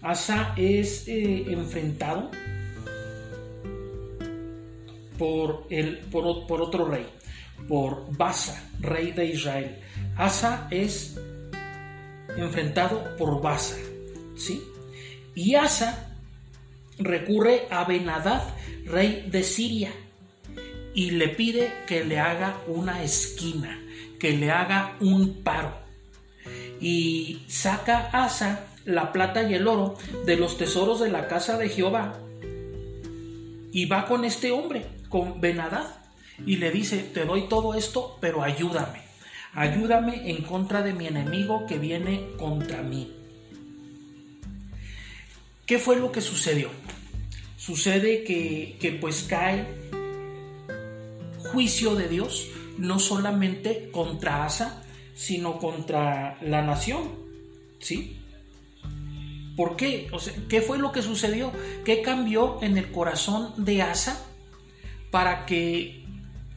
Asa 0.00 0.54
es 0.56 1.08
eh, 1.08 1.52
enfrentado 1.52 2.30
por, 5.18 5.66
el, 5.70 5.98
por, 5.98 6.46
por 6.46 6.62
otro 6.62 6.86
rey 6.86 7.06
por 7.68 8.16
Basa, 8.16 8.70
rey 8.80 9.12
de 9.12 9.26
Israel. 9.26 9.78
Asa 10.16 10.68
es 10.70 11.18
enfrentado 12.36 13.16
por 13.16 13.40
Basa, 13.40 13.76
¿sí? 14.36 14.62
Y 15.34 15.54
Asa 15.54 16.10
recurre 16.98 17.66
a 17.70 17.84
Benadad, 17.84 18.42
rey 18.86 19.28
de 19.30 19.42
Siria, 19.42 19.92
y 20.94 21.10
le 21.10 21.28
pide 21.28 21.72
que 21.86 22.04
le 22.04 22.20
haga 22.20 22.56
una 22.68 23.02
esquina, 23.02 23.80
que 24.20 24.36
le 24.36 24.50
haga 24.50 24.96
un 25.00 25.42
paro. 25.42 25.76
Y 26.80 27.42
saca 27.48 28.10
Asa 28.12 28.66
la 28.84 29.12
plata 29.12 29.42
y 29.42 29.54
el 29.54 29.66
oro 29.66 29.96
de 30.26 30.36
los 30.36 30.58
tesoros 30.58 31.00
de 31.00 31.10
la 31.10 31.26
casa 31.26 31.56
de 31.56 31.68
Jehová 31.68 32.20
y 33.74 33.86
va 33.86 34.06
con 34.06 34.24
este 34.24 34.52
hombre, 34.52 34.86
con 35.08 35.40
Benadad, 35.40 36.03
y 36.46 36.56
le 36.56 36.70
dice, 36.70 36.98
te 36.98 37.24
doy 37.24 37.48
todo 37.48 37.74
esto, 37.74 38.18
pero 38.20 38.42
ayúdame. 38.42 39.00
Ayúdame 39.54 40.30
en 40.30 40.42
contra 40.42 40.82
de 40.82 40.92
mi 40.92 41.06
enemigo 41.06 41.66
que 41.66 41.78
viene 41.78 42.30
contra 42.36 42.82
mí. 42.82 43.12
¿Qué 45.66 45.78
fue 45.78 45.96
lo 45.96 46.12
que 46.12 46.20
sucedió? 46.20 46.70
Sucede 47.56 48.24
que, 48.24 48.76
que 48.80 48.92
pues 48.92 49.22
cae 49.22 49.66
juicio 51.38 51.94
de 51.94 52.08
Dios, 52.08 52.48
no 52.78 52.98
solamente 52.98 53.90
contra 53.92 54.44
Asa, 54.44 54.82
sino 55.14 55.58
contra 55.58 56.36
la 56.42 56.62
nación. 56.62 57.12
¿Sí? 57.78 58.18
¿Por 59.56 59.76
qué? 59.76 60.08
O 60.12 60.18
sea, 60.18 60.34
¿Qué 60.48 60.60
fue 60.60 60.78
lo 60.78 60.90
que 60.90 61.02
sucedió? 61.02 61.52
¿Qué 61.84 62.02
cambió 62.02 62.58
en 62.60 62.76
el 62.76 62.90
corazón 62.90 63.64
de 63.64 63.82
Asa 63.82 64.26
para 65.10 65.46
que 65.46 66.03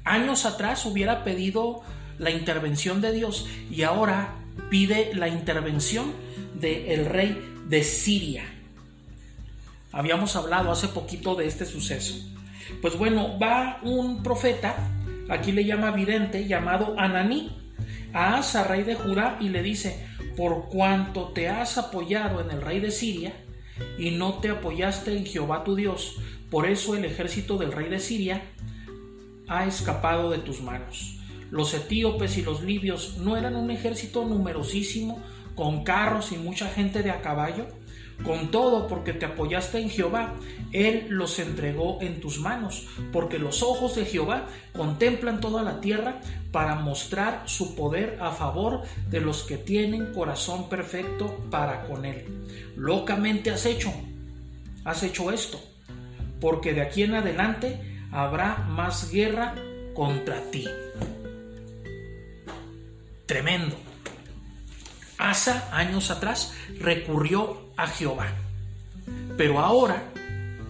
años 0.07 0.45
atrás 0.45 0.85
hubiera 0.85 1.23
pedido 1.23 1.81
la 2.17 2.31
intervención 2.31 3.01
de 3.01 3.11
Dios 3.11 3.47
y 3.69 3.83
ahora 3.83 4.35
pide 4.69 5.13
la 5.13 5.27
intervención 5.27 6.13
del 6.55 7.05
rey 7.05 7.37
de 7.67 7.83
Siria. 7.83 8.43
Habíamos 9.91 10.35
hablado 10.35 10.71
hace 10.71 10.87
poquito 10.87 11.35
de 11.35 11.47
este 11.47 11.65
suceso. 11.65 12.15
Pues 12.81 12.97
bueno, 12.97 13.39
va 13.39 13.79
un 13.83 14.23
profeta, 14.23 14.75
aquí 15.29 15.51
le 15.51 15.65
llama 15.65 15.91
vidente, 15.91 16.47
llamado 16.47 16.95
Ananí, 16.97 17.55
a 18.13 18.37
Asa, 18.37 18.63
rey 18.63 18.83
de 18.83 18.95
Judá, 18.95 19.37
y 19.39 19.49
le 19.49 19.61
dice, 19.61 20.05
por 20.35 20.69
cuanto 20.69 21.29
te 21.29 21.49
has 21.49 21.77
apoyado 21.77 22.41
en 22.41 22.51
el 22.51 22.61
rey 22.61 22.79
de 22.79 22.91
Siria 22.91 23.33
y 23.97 24.11
no 24.11 24.35
te 24.35 24.49
apoyaste 24.49 25.15
en 25.15 25.25
Jehová 25.25 25.63
tu 25.63 25.75
Dios, 25.75 26.17
por 26.49 26.67
eso 26.67 26.95
el 26.95 27.05
ejército 27.05 27.57
del 27.57 27.71
rey 27.71 27.89
de 27.89 27.99
Siria 27.99 28.41
ha 29.47 29.65
escapado 29.65 30.29
de 30.29 30.39
tus 30.39 30.61
manos. 30.61 31.17
Los 31.49 31.73
etíopes 31.73 32.37
y 32.37 32.41
los 32.41 32.61
libios 32.61 33.17
no 33.17 33.37
eran 33.37 33.55
un 33.55 33.71
ejército 33.71 34.25
numerosísimo, 34.25 35.21
con 35.55 35.83
carros 35.83 36.31
y 36.31 36.37
mucha 36.37 36.69
gente 36.69 37.03
de 37.03 37.11
a 37.11 37.21
caballo. 37.21 37.65
Con 38.23 38.49
todo, 38.49 38.87
porque 38.87 39.13
te 39.13 39.27
apoyaste 39.27 39.79
en 39.79 39.91
Jehová, 39.91 40.33
Él 40.71 41.05
los 41.09 41.37
entregó 41.37 41.99
en 42.01 42.19
tus 42.19 42.39
manos, 42.39 42.87
porque 43.13 43.37
los 43.37 43.61
ojos 43.61 43.95
de 43.95 44.05
Jehová 44.05 44.47
contemplan 44.75 45.39
toda 45.39 45.61
la 45.61 45.81
tierra 45.81 46.19
para 46.51 46.73
mostrar 46.73 47.43
su 47.45 47.75
poder 47.75 48.17
a 48.19 48.31
favor 48.31 48.81
de 49.11 49.21
los 49.21 49.43
que 49.43 49.57
tienen 49.57 50.13
corazón 50.13 50.67
perfecto 50.67 51.45
para 51.51 51.85
con 51.85 52.05
Él. 52.05 52.25
Locamente 52.75 53.51
has 53.51 53.67
hecho, 53.67 53.93
has 54.83 55.03
hecho 55.03 55.31
esto, 55.31 55.59
porque 56.41 56.73
de 56.73 56.81
aquí 56.81 57.03
en 57.03 57.13
adelante 57.13 57.96
habrá 58.17 58.57
más 58.67 59.11
guerra 59.11 59.53
contra 59.93 60.41
ti. 60.49 60.65
Tremendo. 63.27 63.75
Asa, 65.19 65.69
años 65.71 66.09
atrás, 66.09 66.55
recurrió 66.79 67.61
a 67.77 67.85
Jehová. 67.85 68.33
Pero 69.37 69.59
ahora 69.59 70.11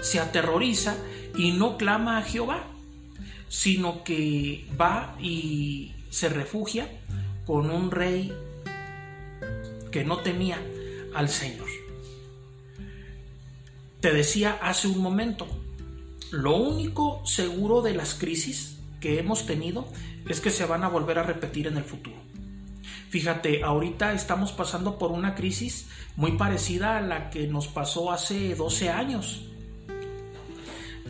se 0.02 0.20
aterroriza 0.20 0.98
y 1.38 1.52
no 1.54 1.78
clama 1.78 2.18
a 2.18 2.24
Jehová, 2.24 2.66
sino 3.48 4.04
que 4.04 4.68
va 4.80 5.16
y 5.18 5.94
se 6.10 6.28
refugia 6.28 6.90
con 7.46 7.72
un 7.72 7.92
rey 7.92 8.34
que 9.90 10.04
no 10.04 10.18
temía 10.18 10.60
al 11.14 11.30
Señor. 11.30 11.70
Te 14.02 14.12
decía 14.12 14.60
hace 14.62 14.90
un 14.90 15.00
momento, 15.00 15.48
lo 16.32 16.56
único 16.56 17.26
seguro 17.26 17.82
de 17.82 17.94
las 17.94 18.14
crisis 18.14 18.78
que 19.00 19.20
hemos 19.20 19.46
tenido 19.46 19.88
es 20.28 20.42
que 20.42 20.50
se 20.50 20.66
van 20.66 20.84
a 20.84 20.90
volver 20.90 21.20
a 21.20 21.24
repetir 21.24 21.68
en 21.68 21.78
el 21.78 21.84
futuro. 21.84 22.18
Fíjate, 23.10 23.64
ahorita 23.64 24.14
estamos 24.14 24.52
pasando 24.52 24.98
por 24.98 25.12
una 25.12 25.36
crisis 25.36 25.88
muy 26.16 26.34
parecida 26.34 26.98
a 26.98 27.02
la 27.02 27.30
que 27.30 27.48
nos 27.48 27.68
pasó 27.68 28.12
hace 28.12 28.56
12 28.56 28.90
años. 28.90 29.46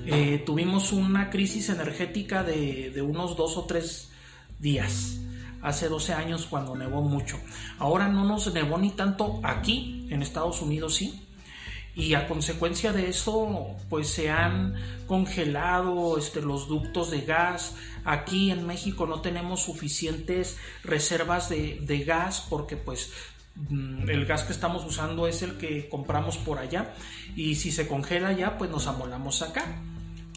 Eh, 0.06 0.44
tuvimos 0.46 0.94
una 0.94 1.30
crisis 1.30 1.70
energética 1.70 2.44
de, 2.44 2.92
de 2.92 3.02
unos 3.02 3.36
dos 3.36 3.58
o 3.58 3.66
tres 3.66 4.12
días 4.60 5.20
hace 5.62 5.90
12 5.90 6.14
años 6.14 6.46
cuando 6.46 6.76
nevó 6.76 7.02
mucho. 7.02 7.40
Ahora 7.80 8.08
no 8.08 8.24
nos 8.24 8.54
nevó 8.54 8.78
ni 8.78 8.92
tanto 8.92 9.40
aquí, 9.44 10.08
en 10.10 10.22
Estados 10.22 10.62
Unidos 10.62 10.96
sí, 10.96 11.27
y 11.98 12.14
a 12.14 12.28
consecuencia 12.28 12.94
de 12.94 13.10
eso 13.10 13.76
pues 13.90 14.08
se 14.08 14.30
han 14.30 14.76
congelado 15.08 16.20
este, 16.20 16.44
los 16.44 16.68
ductos 16.68 17.10
de 17.10 17.22
gas. 17.22 17.74
Aquí 18.06 18.52
en 18.52 18.68
México 18.68 19.08
no 19.08 19.22
tenemos 19.22 19.64
suficientes 19.64 20.58
reservas 20.84 21.50
de, 21.50 21.80
de 21.82 22.04
gas 22.04 22.46
porque 22.48 22.78
pues 22.78 23.10
mm, 23.56 24.08
el 24.12 24.28
gas 24.28 24.44
que 24.44 24.54
estamos 24.54 24.86
usando 24.86 25.28
es 25.28 25.42
el 25.42 25.58
que 25.58 25.90
compramos 25.90 26.38
por 26.38 26.60
allá 26.60 26.94
y 27.36 27.56
si 27.56 27.72
se 27.72 27.88
congela 27.88 28.32
ya 28.32 28.60
pues 28.60 28.70
nos 28.70 28.86
amolamos 28.86 29.42
acá, 29.42 29.66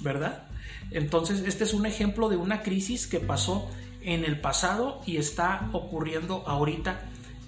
¿verdad? 0.00 0.48
Entonces 0.90 1.42
este 1.46 1.64
es 1.64 1.74
un 1.74 1.84
ejemplo 1.84 2.30
de 2.30 2.38
una 2.38 2.62
crisis 2.62 3.06
que 3.06 3.20
pasó 3.20 3.70
en 4.00 4.24
el 4.24 4.40
pasado 4.40 5.02
y 5.04 5.18
está 5.18 5.68
ocurriendo 5.74 6.42
ahorita 6.46 7.02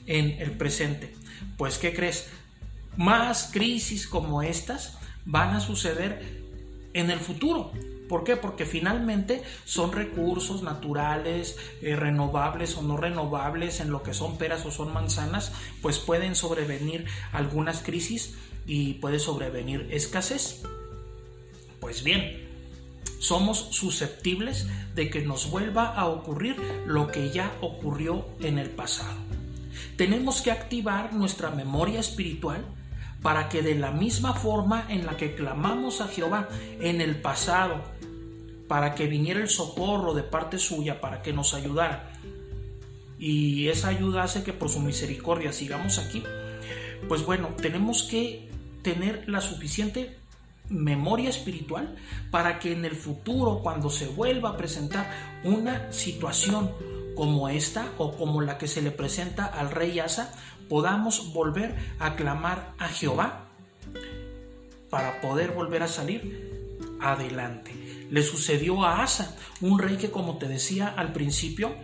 en 0.07 0.33
el 0.39 0.51
presente. 0.51 1.15
Pues 1.57 1.79
¿qué 1.79 1.95
crees? 1.95 2.29
Más 2.97 3.51
crisis 3.53 4.07
como 4.07 4.43
estas 4.43 4.99
van 5.25 5.55
a 5.55 5.61
suceder 5.61 6.43
en 6.95 7.11
el 7.11 7.21
futuro, 7.21 7.73
¿Por 8.13 8.25
qué? 8.25 8.37
Porque 8.37 8.67
finalmente 8.67 9.43
son 9.65 9.91
recursos 9.91 10.63
naturales, 10.63 11.57
eh, 11.81 11.97
renovables 11.97 12.77
o 12.77 12.83
no 12.83 12.99
renovables, 12.99 13.81
en 13.81 13.91
lo 13.91 14.03
que 14.03 14.13
son 14.13 14.37
peras 14.37 14.67
o 14.67 14.71
son 14.71 14.93
manzanas, 14.93 15.53
pues 15.81 15.99
pueden 15.99 16.35
sobrevenir 16.35 17.07
algunas 17.33 17.83
crisis 17.83 18.35
y 18.67 18.95
puede 18.95 19.19
sobrevenir 19.19 19.89
escasez. 19.91 20.61
Pues 21.81 22.05
bien, 22.05 22.51
somos 23.19 23.69
susceptibles 23.71 24.67
de 24.95 25.09
que 25.09 25.23
nos 25.23 25.51
vuelva 25.51 25.95
a 25.95 26.05
ocurrir 26.05 26.57
lo 26.85 27.11
que 27.11 27.31
ya 27.31 27.57
ocurrió 27.63 28.27
en 28.41 28.59
el 28.59 28.69
pasado. 28.69 29.17
Tenemos 29.97 30.43
que 30.43 30.51
activar 30.51 31.15
nuestra 31.15 31.51
memoria 31.51 32.01
espiritual 32.01 32.63
para 33.23 33.49
que 33.49 33.63
de 33.63 33.75
la 33.77 33.93
misma 33.93 34.35
forma 34.35 34.87
en 34.89 35.07
la 35.07 35.17
que 35.17 35.35
clamamos 35.35 36.01
a 36.01 36.09
Jehová 36.09 36.49
en 36.81 37.01
el 37.01 37.21
pasado, 37.21 37.81
para 38.69 38.95
que 38.95 39.07
viniera 39.07 39.41
el 39.41 39.49
socorro 39.49 40.15
de 40.15 40.23
parte 40.23 40.59
suya, 40.59 41.01
para 41.01 41.23
que 41.23 41.33
nos 41.33 41.55
ayudara, 41.55 42.13
y 43.19 43.69
esa 43.69 43.89
ayuda 43.89 44.25
hace 44.25 44.43
que 44.43 44.53
por 44.53 44.69
su 44.69 44.81
misericordia 44.81 45.53
sigamos 45.53 45.99
aquí, 45.99 46.25
pues 47.09 47.25
bueno, 47.25 47.51
tenemos 47.61 48.03
que 48.03 48.49
tener 48.83 49.29
la 49.29 49.41
suficiente 49.41 50.19
memoria 50.69 51.31
espiritual 51.31 51.95
para 52.33 52.59
que 52.59 52.73
en 52.73 52.85
el 52.85 52.97
futuro, 52.97 53.61
cuando 53.63 53.91
se 53.91 54.09
vuelva 54.09 54.51
a 54.51 54.57
presentar 54.57 55.09
una 55.45 55.93
situación 55.93 56.73
como 57.15 57.49
esta 57.49 57.93
o 57.99 58.17
como 58.17 58.41
la 58.41 58.59
que 58.59 58.67
se 58.67 58.83
le 58.83 58.91
presenta 58.91 59.47
al 59.47 59.71
rey 59.71 60.01
Asa, 60.01 60.35
podamos 60.73 61.35
volver 61.35 61.77
a 61.99 62.17
clamar 62.17 62.73
a 62.79 62.89
Jehová 62.89 63.45
para 64.89 65.21
poder 65.21 65.51
volver 65.51 65.83
a 65.83 65.87
salir 65.87 66.79
adelante. 66.99 68.07
Le 68.11 68.23
sucedió 68.23 68.83
a 68.83 69.03
Asa, 69.03 69.37
un 69.61 69.79
rey 69.79 69.99
que 69.99 70.11
como 70.11 70.39
te 70.39 70.49
decía 70.49 70.89
al 70.89 71.13
principio, 71.13 71.75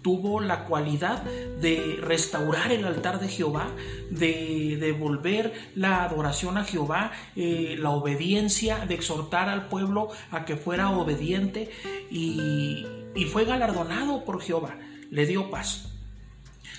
tuvo 0.00 0.40
la 0.40 0.64
cualidad 0.66 1.24
de 1.24 1.98
restaurar 2.00 2.70
el 2.70 2.84
altar 2.84 3.18
de 3.18 3.26
Jehová, 3.26 3.66
de 4.10 4.76
devolver 4.78 5.52
la 5.74 6.04
adoración 6.04 6.56
a 6.56 6.62
Jehová, 6.62 7.10
eh, 7.34 7.74
la 7.80 7.90
obediencia, 7.90 8.86
de 8.86 8.94
exhortar 8.94 9.48
al 9.48 9.66
pueblo 9.66 10.10
a 10.30 10.44
que 10.44 10.54
fuera 10.54 10.90
obediente 10.90 11.68
y, 12.12 12.86
y 13.12 13.24
fue 13.24 13.44
galardonado 13.44 14.24
por 14.24 14.40
Jehová, 14.40 14.78
le 15.10 15.26
dio 15.26 15.50
paz. 15.50 15.95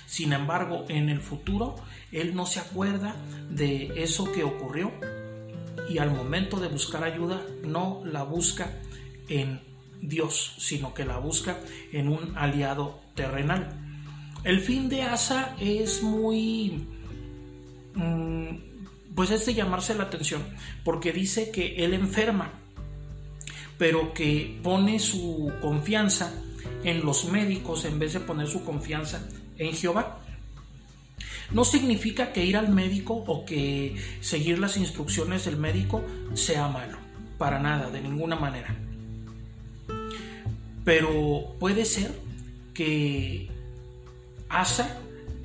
Sin 0.07 0.31
embargo, 0.31 0.85
en 0.87 1.09
el 1.09 1.19
futuro, 1.19 1.75
él 2.13 2.33
no 2.33 2.45
se 2.45 2.61
acuerda 2.61 3.13
de 3.49 3.91
eso 4.01 4.31
que 4.31 4.45
ocurrió 4.45 4.91
y 5.89 5.97
al 5.97 6.11
momento 6.11 6.61
de 6.61 6.69
buscar 6.69 7.03
ayuda 7.03 7.41
no 7.63 8.01
la 8.05 8.23
busca 8.23 8.71
en 9.27 9.59
Dios, 10.01 10.55
sino 10.59 10.93
que 10.93 11.03
la 11.03 11.17
busca 11.17 11.59
en 11.91 12.07
un 12.07 12.37
aliado 12.37 13.01
terrenal. 13.15 13.83
El 14.45 14.61
fin 14.61 14.87
de 14.87 15.03
Asa 15.03 15.55
es 15.59 16.01
muy... 16.01 16.87
Mm, 17.93 18.47
pues 19.13 19.31
es 19.31 19.45
de 19.45 19.55
llamarse 19.55 19.93
la 19.93 20.03
atención, 20.03 20.41
porque 20.85 21.11
dice 21.11 21.51
que 21.51 21.83
él 21.83 21.93
enferma, 21.93 22.53
pero 23.77 24.13
que 24.13 24.57
pone 24.63 24.99
su 24.99 25.51
confianza 25.59 26.31
en 26.85 27.03
los 27.03 27.25
médicos 27.25 27.83
en 27.83 27.99
vez 27.99 28.13
de 28.13 28.21
poner 28.21 28.47
su 28.47 28.63
confianza 28.63 29.27
en 29.57 29.73
Jehová. 29.73 30.19
No 31.51 31.63
significa 31.63 32.33
que 32.33 32.45
ir 32.45 32.57
al 32.57 32.69
médico 32.69 33.23
o 33.25 33.45
que 33.45 33.95
seguir 34.21 34.59
las 34.59 34.77
instrucciones 34.77 35.45
del 35.45 35.57
médico 35.57 36.03
sea 36.33 36.67
malo, 36.67 36.97
para 37.37 37.59
nada, 37.59 37.89
de 37.89 38.01
ninguna 38.01 38.35
manera. 38.35 38.75
Pero 40.83 41.55
puede 41.59 41.85
ser 41.85 42.11
que 42.73 43.49
Asa 44.49 44.97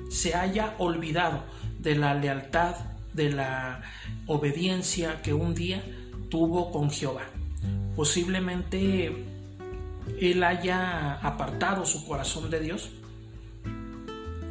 se 0.09 0.35
haya 0.35 0.75
olvidado 0.77 1.43
de 1.79 1.95
la 1.95 2.13
lealtad, 2.13 2.75
de 3.13 3.29
la 3.29 3.81
obediencia 4.25 5.21
que 5.21 5.33
un 5.33 5.55
día 5.55 5.83
tuvo 6.29 6.71
con 6.71 6.89
Jehová. 6.91 7.23
Posiblemente 7.95 9.25
él 10.19 10.43
haya 10.43 11.13
apartado 11.15 11.85
su 11.85 12.05
corazón 12.05 12.49
de 12.49 12.59
Dios 12.59 12.89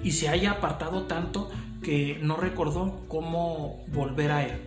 y 0.03 0.13
se 0.13 0.29
haya 0.29 0.53
apartado 0.53 1.05
tanto 1.05 1.51
que 1.83 2.19
no 2.23 2.37
recordó 2.37 3.05
cómo 3.09 3.85
volver 3.89 4.31
a 4.31 4.47
él. 4.47 4.61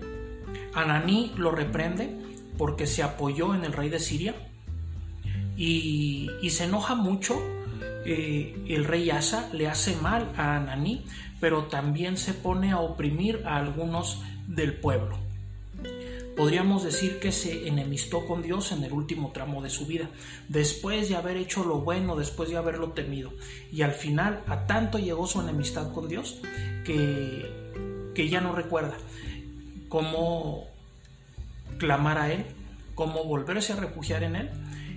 Ananí 0.73 1.31
lo 1.37 1.51
reprende 1.51 2.09
porque 2.57 2.87
se 2.87 3.03
apoyó 3.03 3.55
en 3.55 3.63
el 3.63 3.73
rey 3.73 3.89
de 3.89 3.99
Siria 3.99 4.35
y, 5.57 6.29
se 6.49 6.65
enoja 6.65 6.95
mucho. 6.95 7.41
Eh, 8.07 8.63
el 8.67 8.85
rey 8.85 9.09
Asa 9.09 9.49
le 9.51 9.67
hace 9.67 9.95
mal 9.95 10.31
a 10.37 10.57
Ananí, 10.57 11.05
pero 11.39 11.63
también 11.65 12.17
se 12.17 12.33
pone 12.33 12.71
a 12.71 12.79
oprimir 12.79 13.43
a 13.45 13.57
algunos 13.57 14.21
del 14.47 14.73
pueblo. 14.73 15.24
Podríamos 16.35 16.83
decir 16.83 17.19
que 17.19 17.31
se 17.31 17.67
enemistó 17.67 18.25
con 18.25 18.41
Dios 18.41 18.73
en 18.73 18.83
el 18.83 18.91
último 18.91 19.31
tramo 19.31 19.61
de 19.61 19.69
su 19.69 19.85
vida, 19.85 20.09
después 20.49 21.07
de 21.07 21.15
haber 21.15 21.37
hecho 21.37 21.63
lo 21.63 21.79
bueno, 21.79 22.17
después 22.17 22.49
de 22.49 22.57
haberlo 22.57 22.91
temido. 22.91 23.31
Y 23.71 23.83
al 23.83 23.93
final 23.93 24.43
a 24.47 24.67
tanto 24.67 24.99
llegó 24.99 25.27
su 25.27 25.39
enemistad 25.39 25.93
con 25.93 26.09
Dios 26.09 26.39
que, 26.83 28.11
que 28.13 28.27
ya 28.27 28.41
no 28.41 28.53
recuerda 28.53 28.97
cómo 29.87 30.65
clamar 31.77 32.17
a 32.17 32.33
Él, 32.33 32.45
cómo 32.95 33.23
volverse 33.23 33.73
a 33.73 33.77
refugiar 33.77 34.23
en 34.23 34.35
Él 34.35 34.49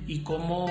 y 0.09 0.25
cómo 0.25 0.67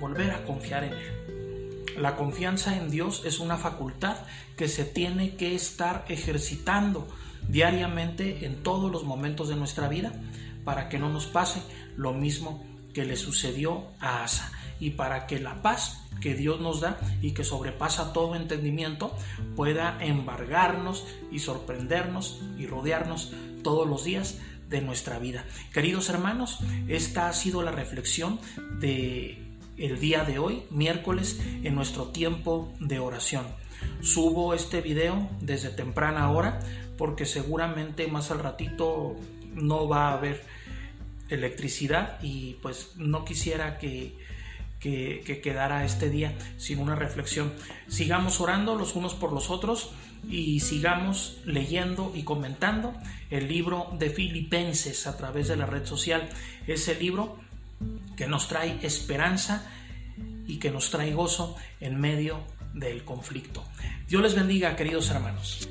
volver 0.00 0.32
a 0.32 0.44
confiar 0.44 0.84
en 0.84 0.94
Él. 0.94 1.96
La 1.98 2.16
confianza 2.16 2.76
en 2.76 2.90
Dios 2.90 3.22
es 3.24 3.38
una 3.38 3.58
facultad 3.58 4.16
que 4.56 4.68
se 4.68 4.84
tiene 4.84 5.36
que 5.36 5.54
estar 5.54 6.04
ejercitando 6.08 7.06
diariamente 7.50 8.46
en 8.46 8.62
todos 8.62 8.90
los 8.90 9.04
momentos 9.04 9.48
de 9.48 9.56
nuestra 9.56 9.88
vida 9.88 10.12
para 10.64 10.88
que 10.88 10.98
no 10.98 11.08
nos 11.08 11.26
pase 11.26 11.62
lo 11.96 12.12
mismo 12.12 12.64
que 12.94 13.04
le 13.04 13.16
sucedió 13.16 13.86
a 14.00 14.24
Asa 14.24 14.52
y 14.78 14.90
para 14.90 15.26
que 15.26 15.38
la 15.38 15.62
paz 15.62 16.00
que 16.20 16.34
Dios 16.34 16.60
nos 16.60 16.80
da 16.80 16.98
y 17.22 17.32
que 17.32 17.44
sobrepasa 17.44 18.12
todo 18.12 18.34
entendimiento 18.34 19.14
pueda 19.56 19.98
embargarnos 20.00 21.04
y 21.30 21.38
sorprendernos 21.38 22.40
y 22.58 22.66
rodearnos 22.66 23.32
todos 23.62 23.88
los 23.88 24.04
días 24.04 24.38
de 24.68 24.80
nuestra 24.80 25.18
vida. 25.18 25.44
Queridos 25.72 26.08
hermanos, 26.08 26.58
esta 26.88 27.28
ha 27.28 27.32
sido 27.32 27.62
la 27.62 27.72
reflexión 27.72 28.38
de 28.80 29.46
el 29.76 29.98
día 29.98 30.24
de 30.24 30.38
hoy, 30.38 30.62
miércoles, 30.70 31.40
en 31.62 31.74
nuestro 31.74 32.08
tiempo 32.08 32.72
de 32.80 32.98
oración. 32.98 33.46
Subo 34.02 34.52
este 34.52 34.82
video 34.82 35.28
desde 35.40 35.70
temprana 35.70 36.30
hora 36.30 36.60
porque 37.00 37.24
seguramente 37.24 38.08
más 38.08 38.30
al 38.30 38.40
ratito 38.40 39.16
no 39.54 39.88
va 39.88 40.10
a 40.10 40.12
haber 40.12 40.44
electricidad 41.30 42.18
y 42.22 42.58
pues 42.60 42.90
no 42.96 43.24
quisiera 43.24 43.78
que, 43.78 44.18
que, 44.80 45.40
quedara 45.42 45.86
este 45.86 46.10
día 46.10 46.36
sin 46.58 46.78
una 46.78 46.96
reflexión. 46.96 47.54
Sigamos 47.88 48.38
orando 48.42 48.74
los 48.74 48.96
unos 48.96 49.14
por 49.14 49.32
los 49.32 49.48
otros 49.48 49.92
y 50.28 50.60
sigamos 50.60 51.38
leyendo 51.46 52.12
y 52.14 52.22
comentando 52.22 52.92
el 53.30 53.48
libro 53.48 53.88
de 53.98 54.10
Filipenses 54.10 55.06
a 55.06 55.16
través 55.16 55.48
de 55.48 55.56
la 55.56 55.64
red 55.64 55.86
social. 55.86 56.28
Ese 56.66 56.96
libro 56.96 57.38
que 58.14 58.26
nos 58.26 58.46
trae 58.46 58.78
esperanza 58.82 59.66
y 60.46 60.58
que 60.58 60.70
nos 60.70 60.90
trae 60.90 61.14
gozo 61.14 61.56
en 61.80 61.98
medio 61.98 62.40
del 62.74 63.04
conflicto. 63.06 63.64
Dios 64.06 64.20
les 64.20 64.34
bendiga, 64.34 64.76
queridos 64.76 65.08
hermanos. 65.08 65.66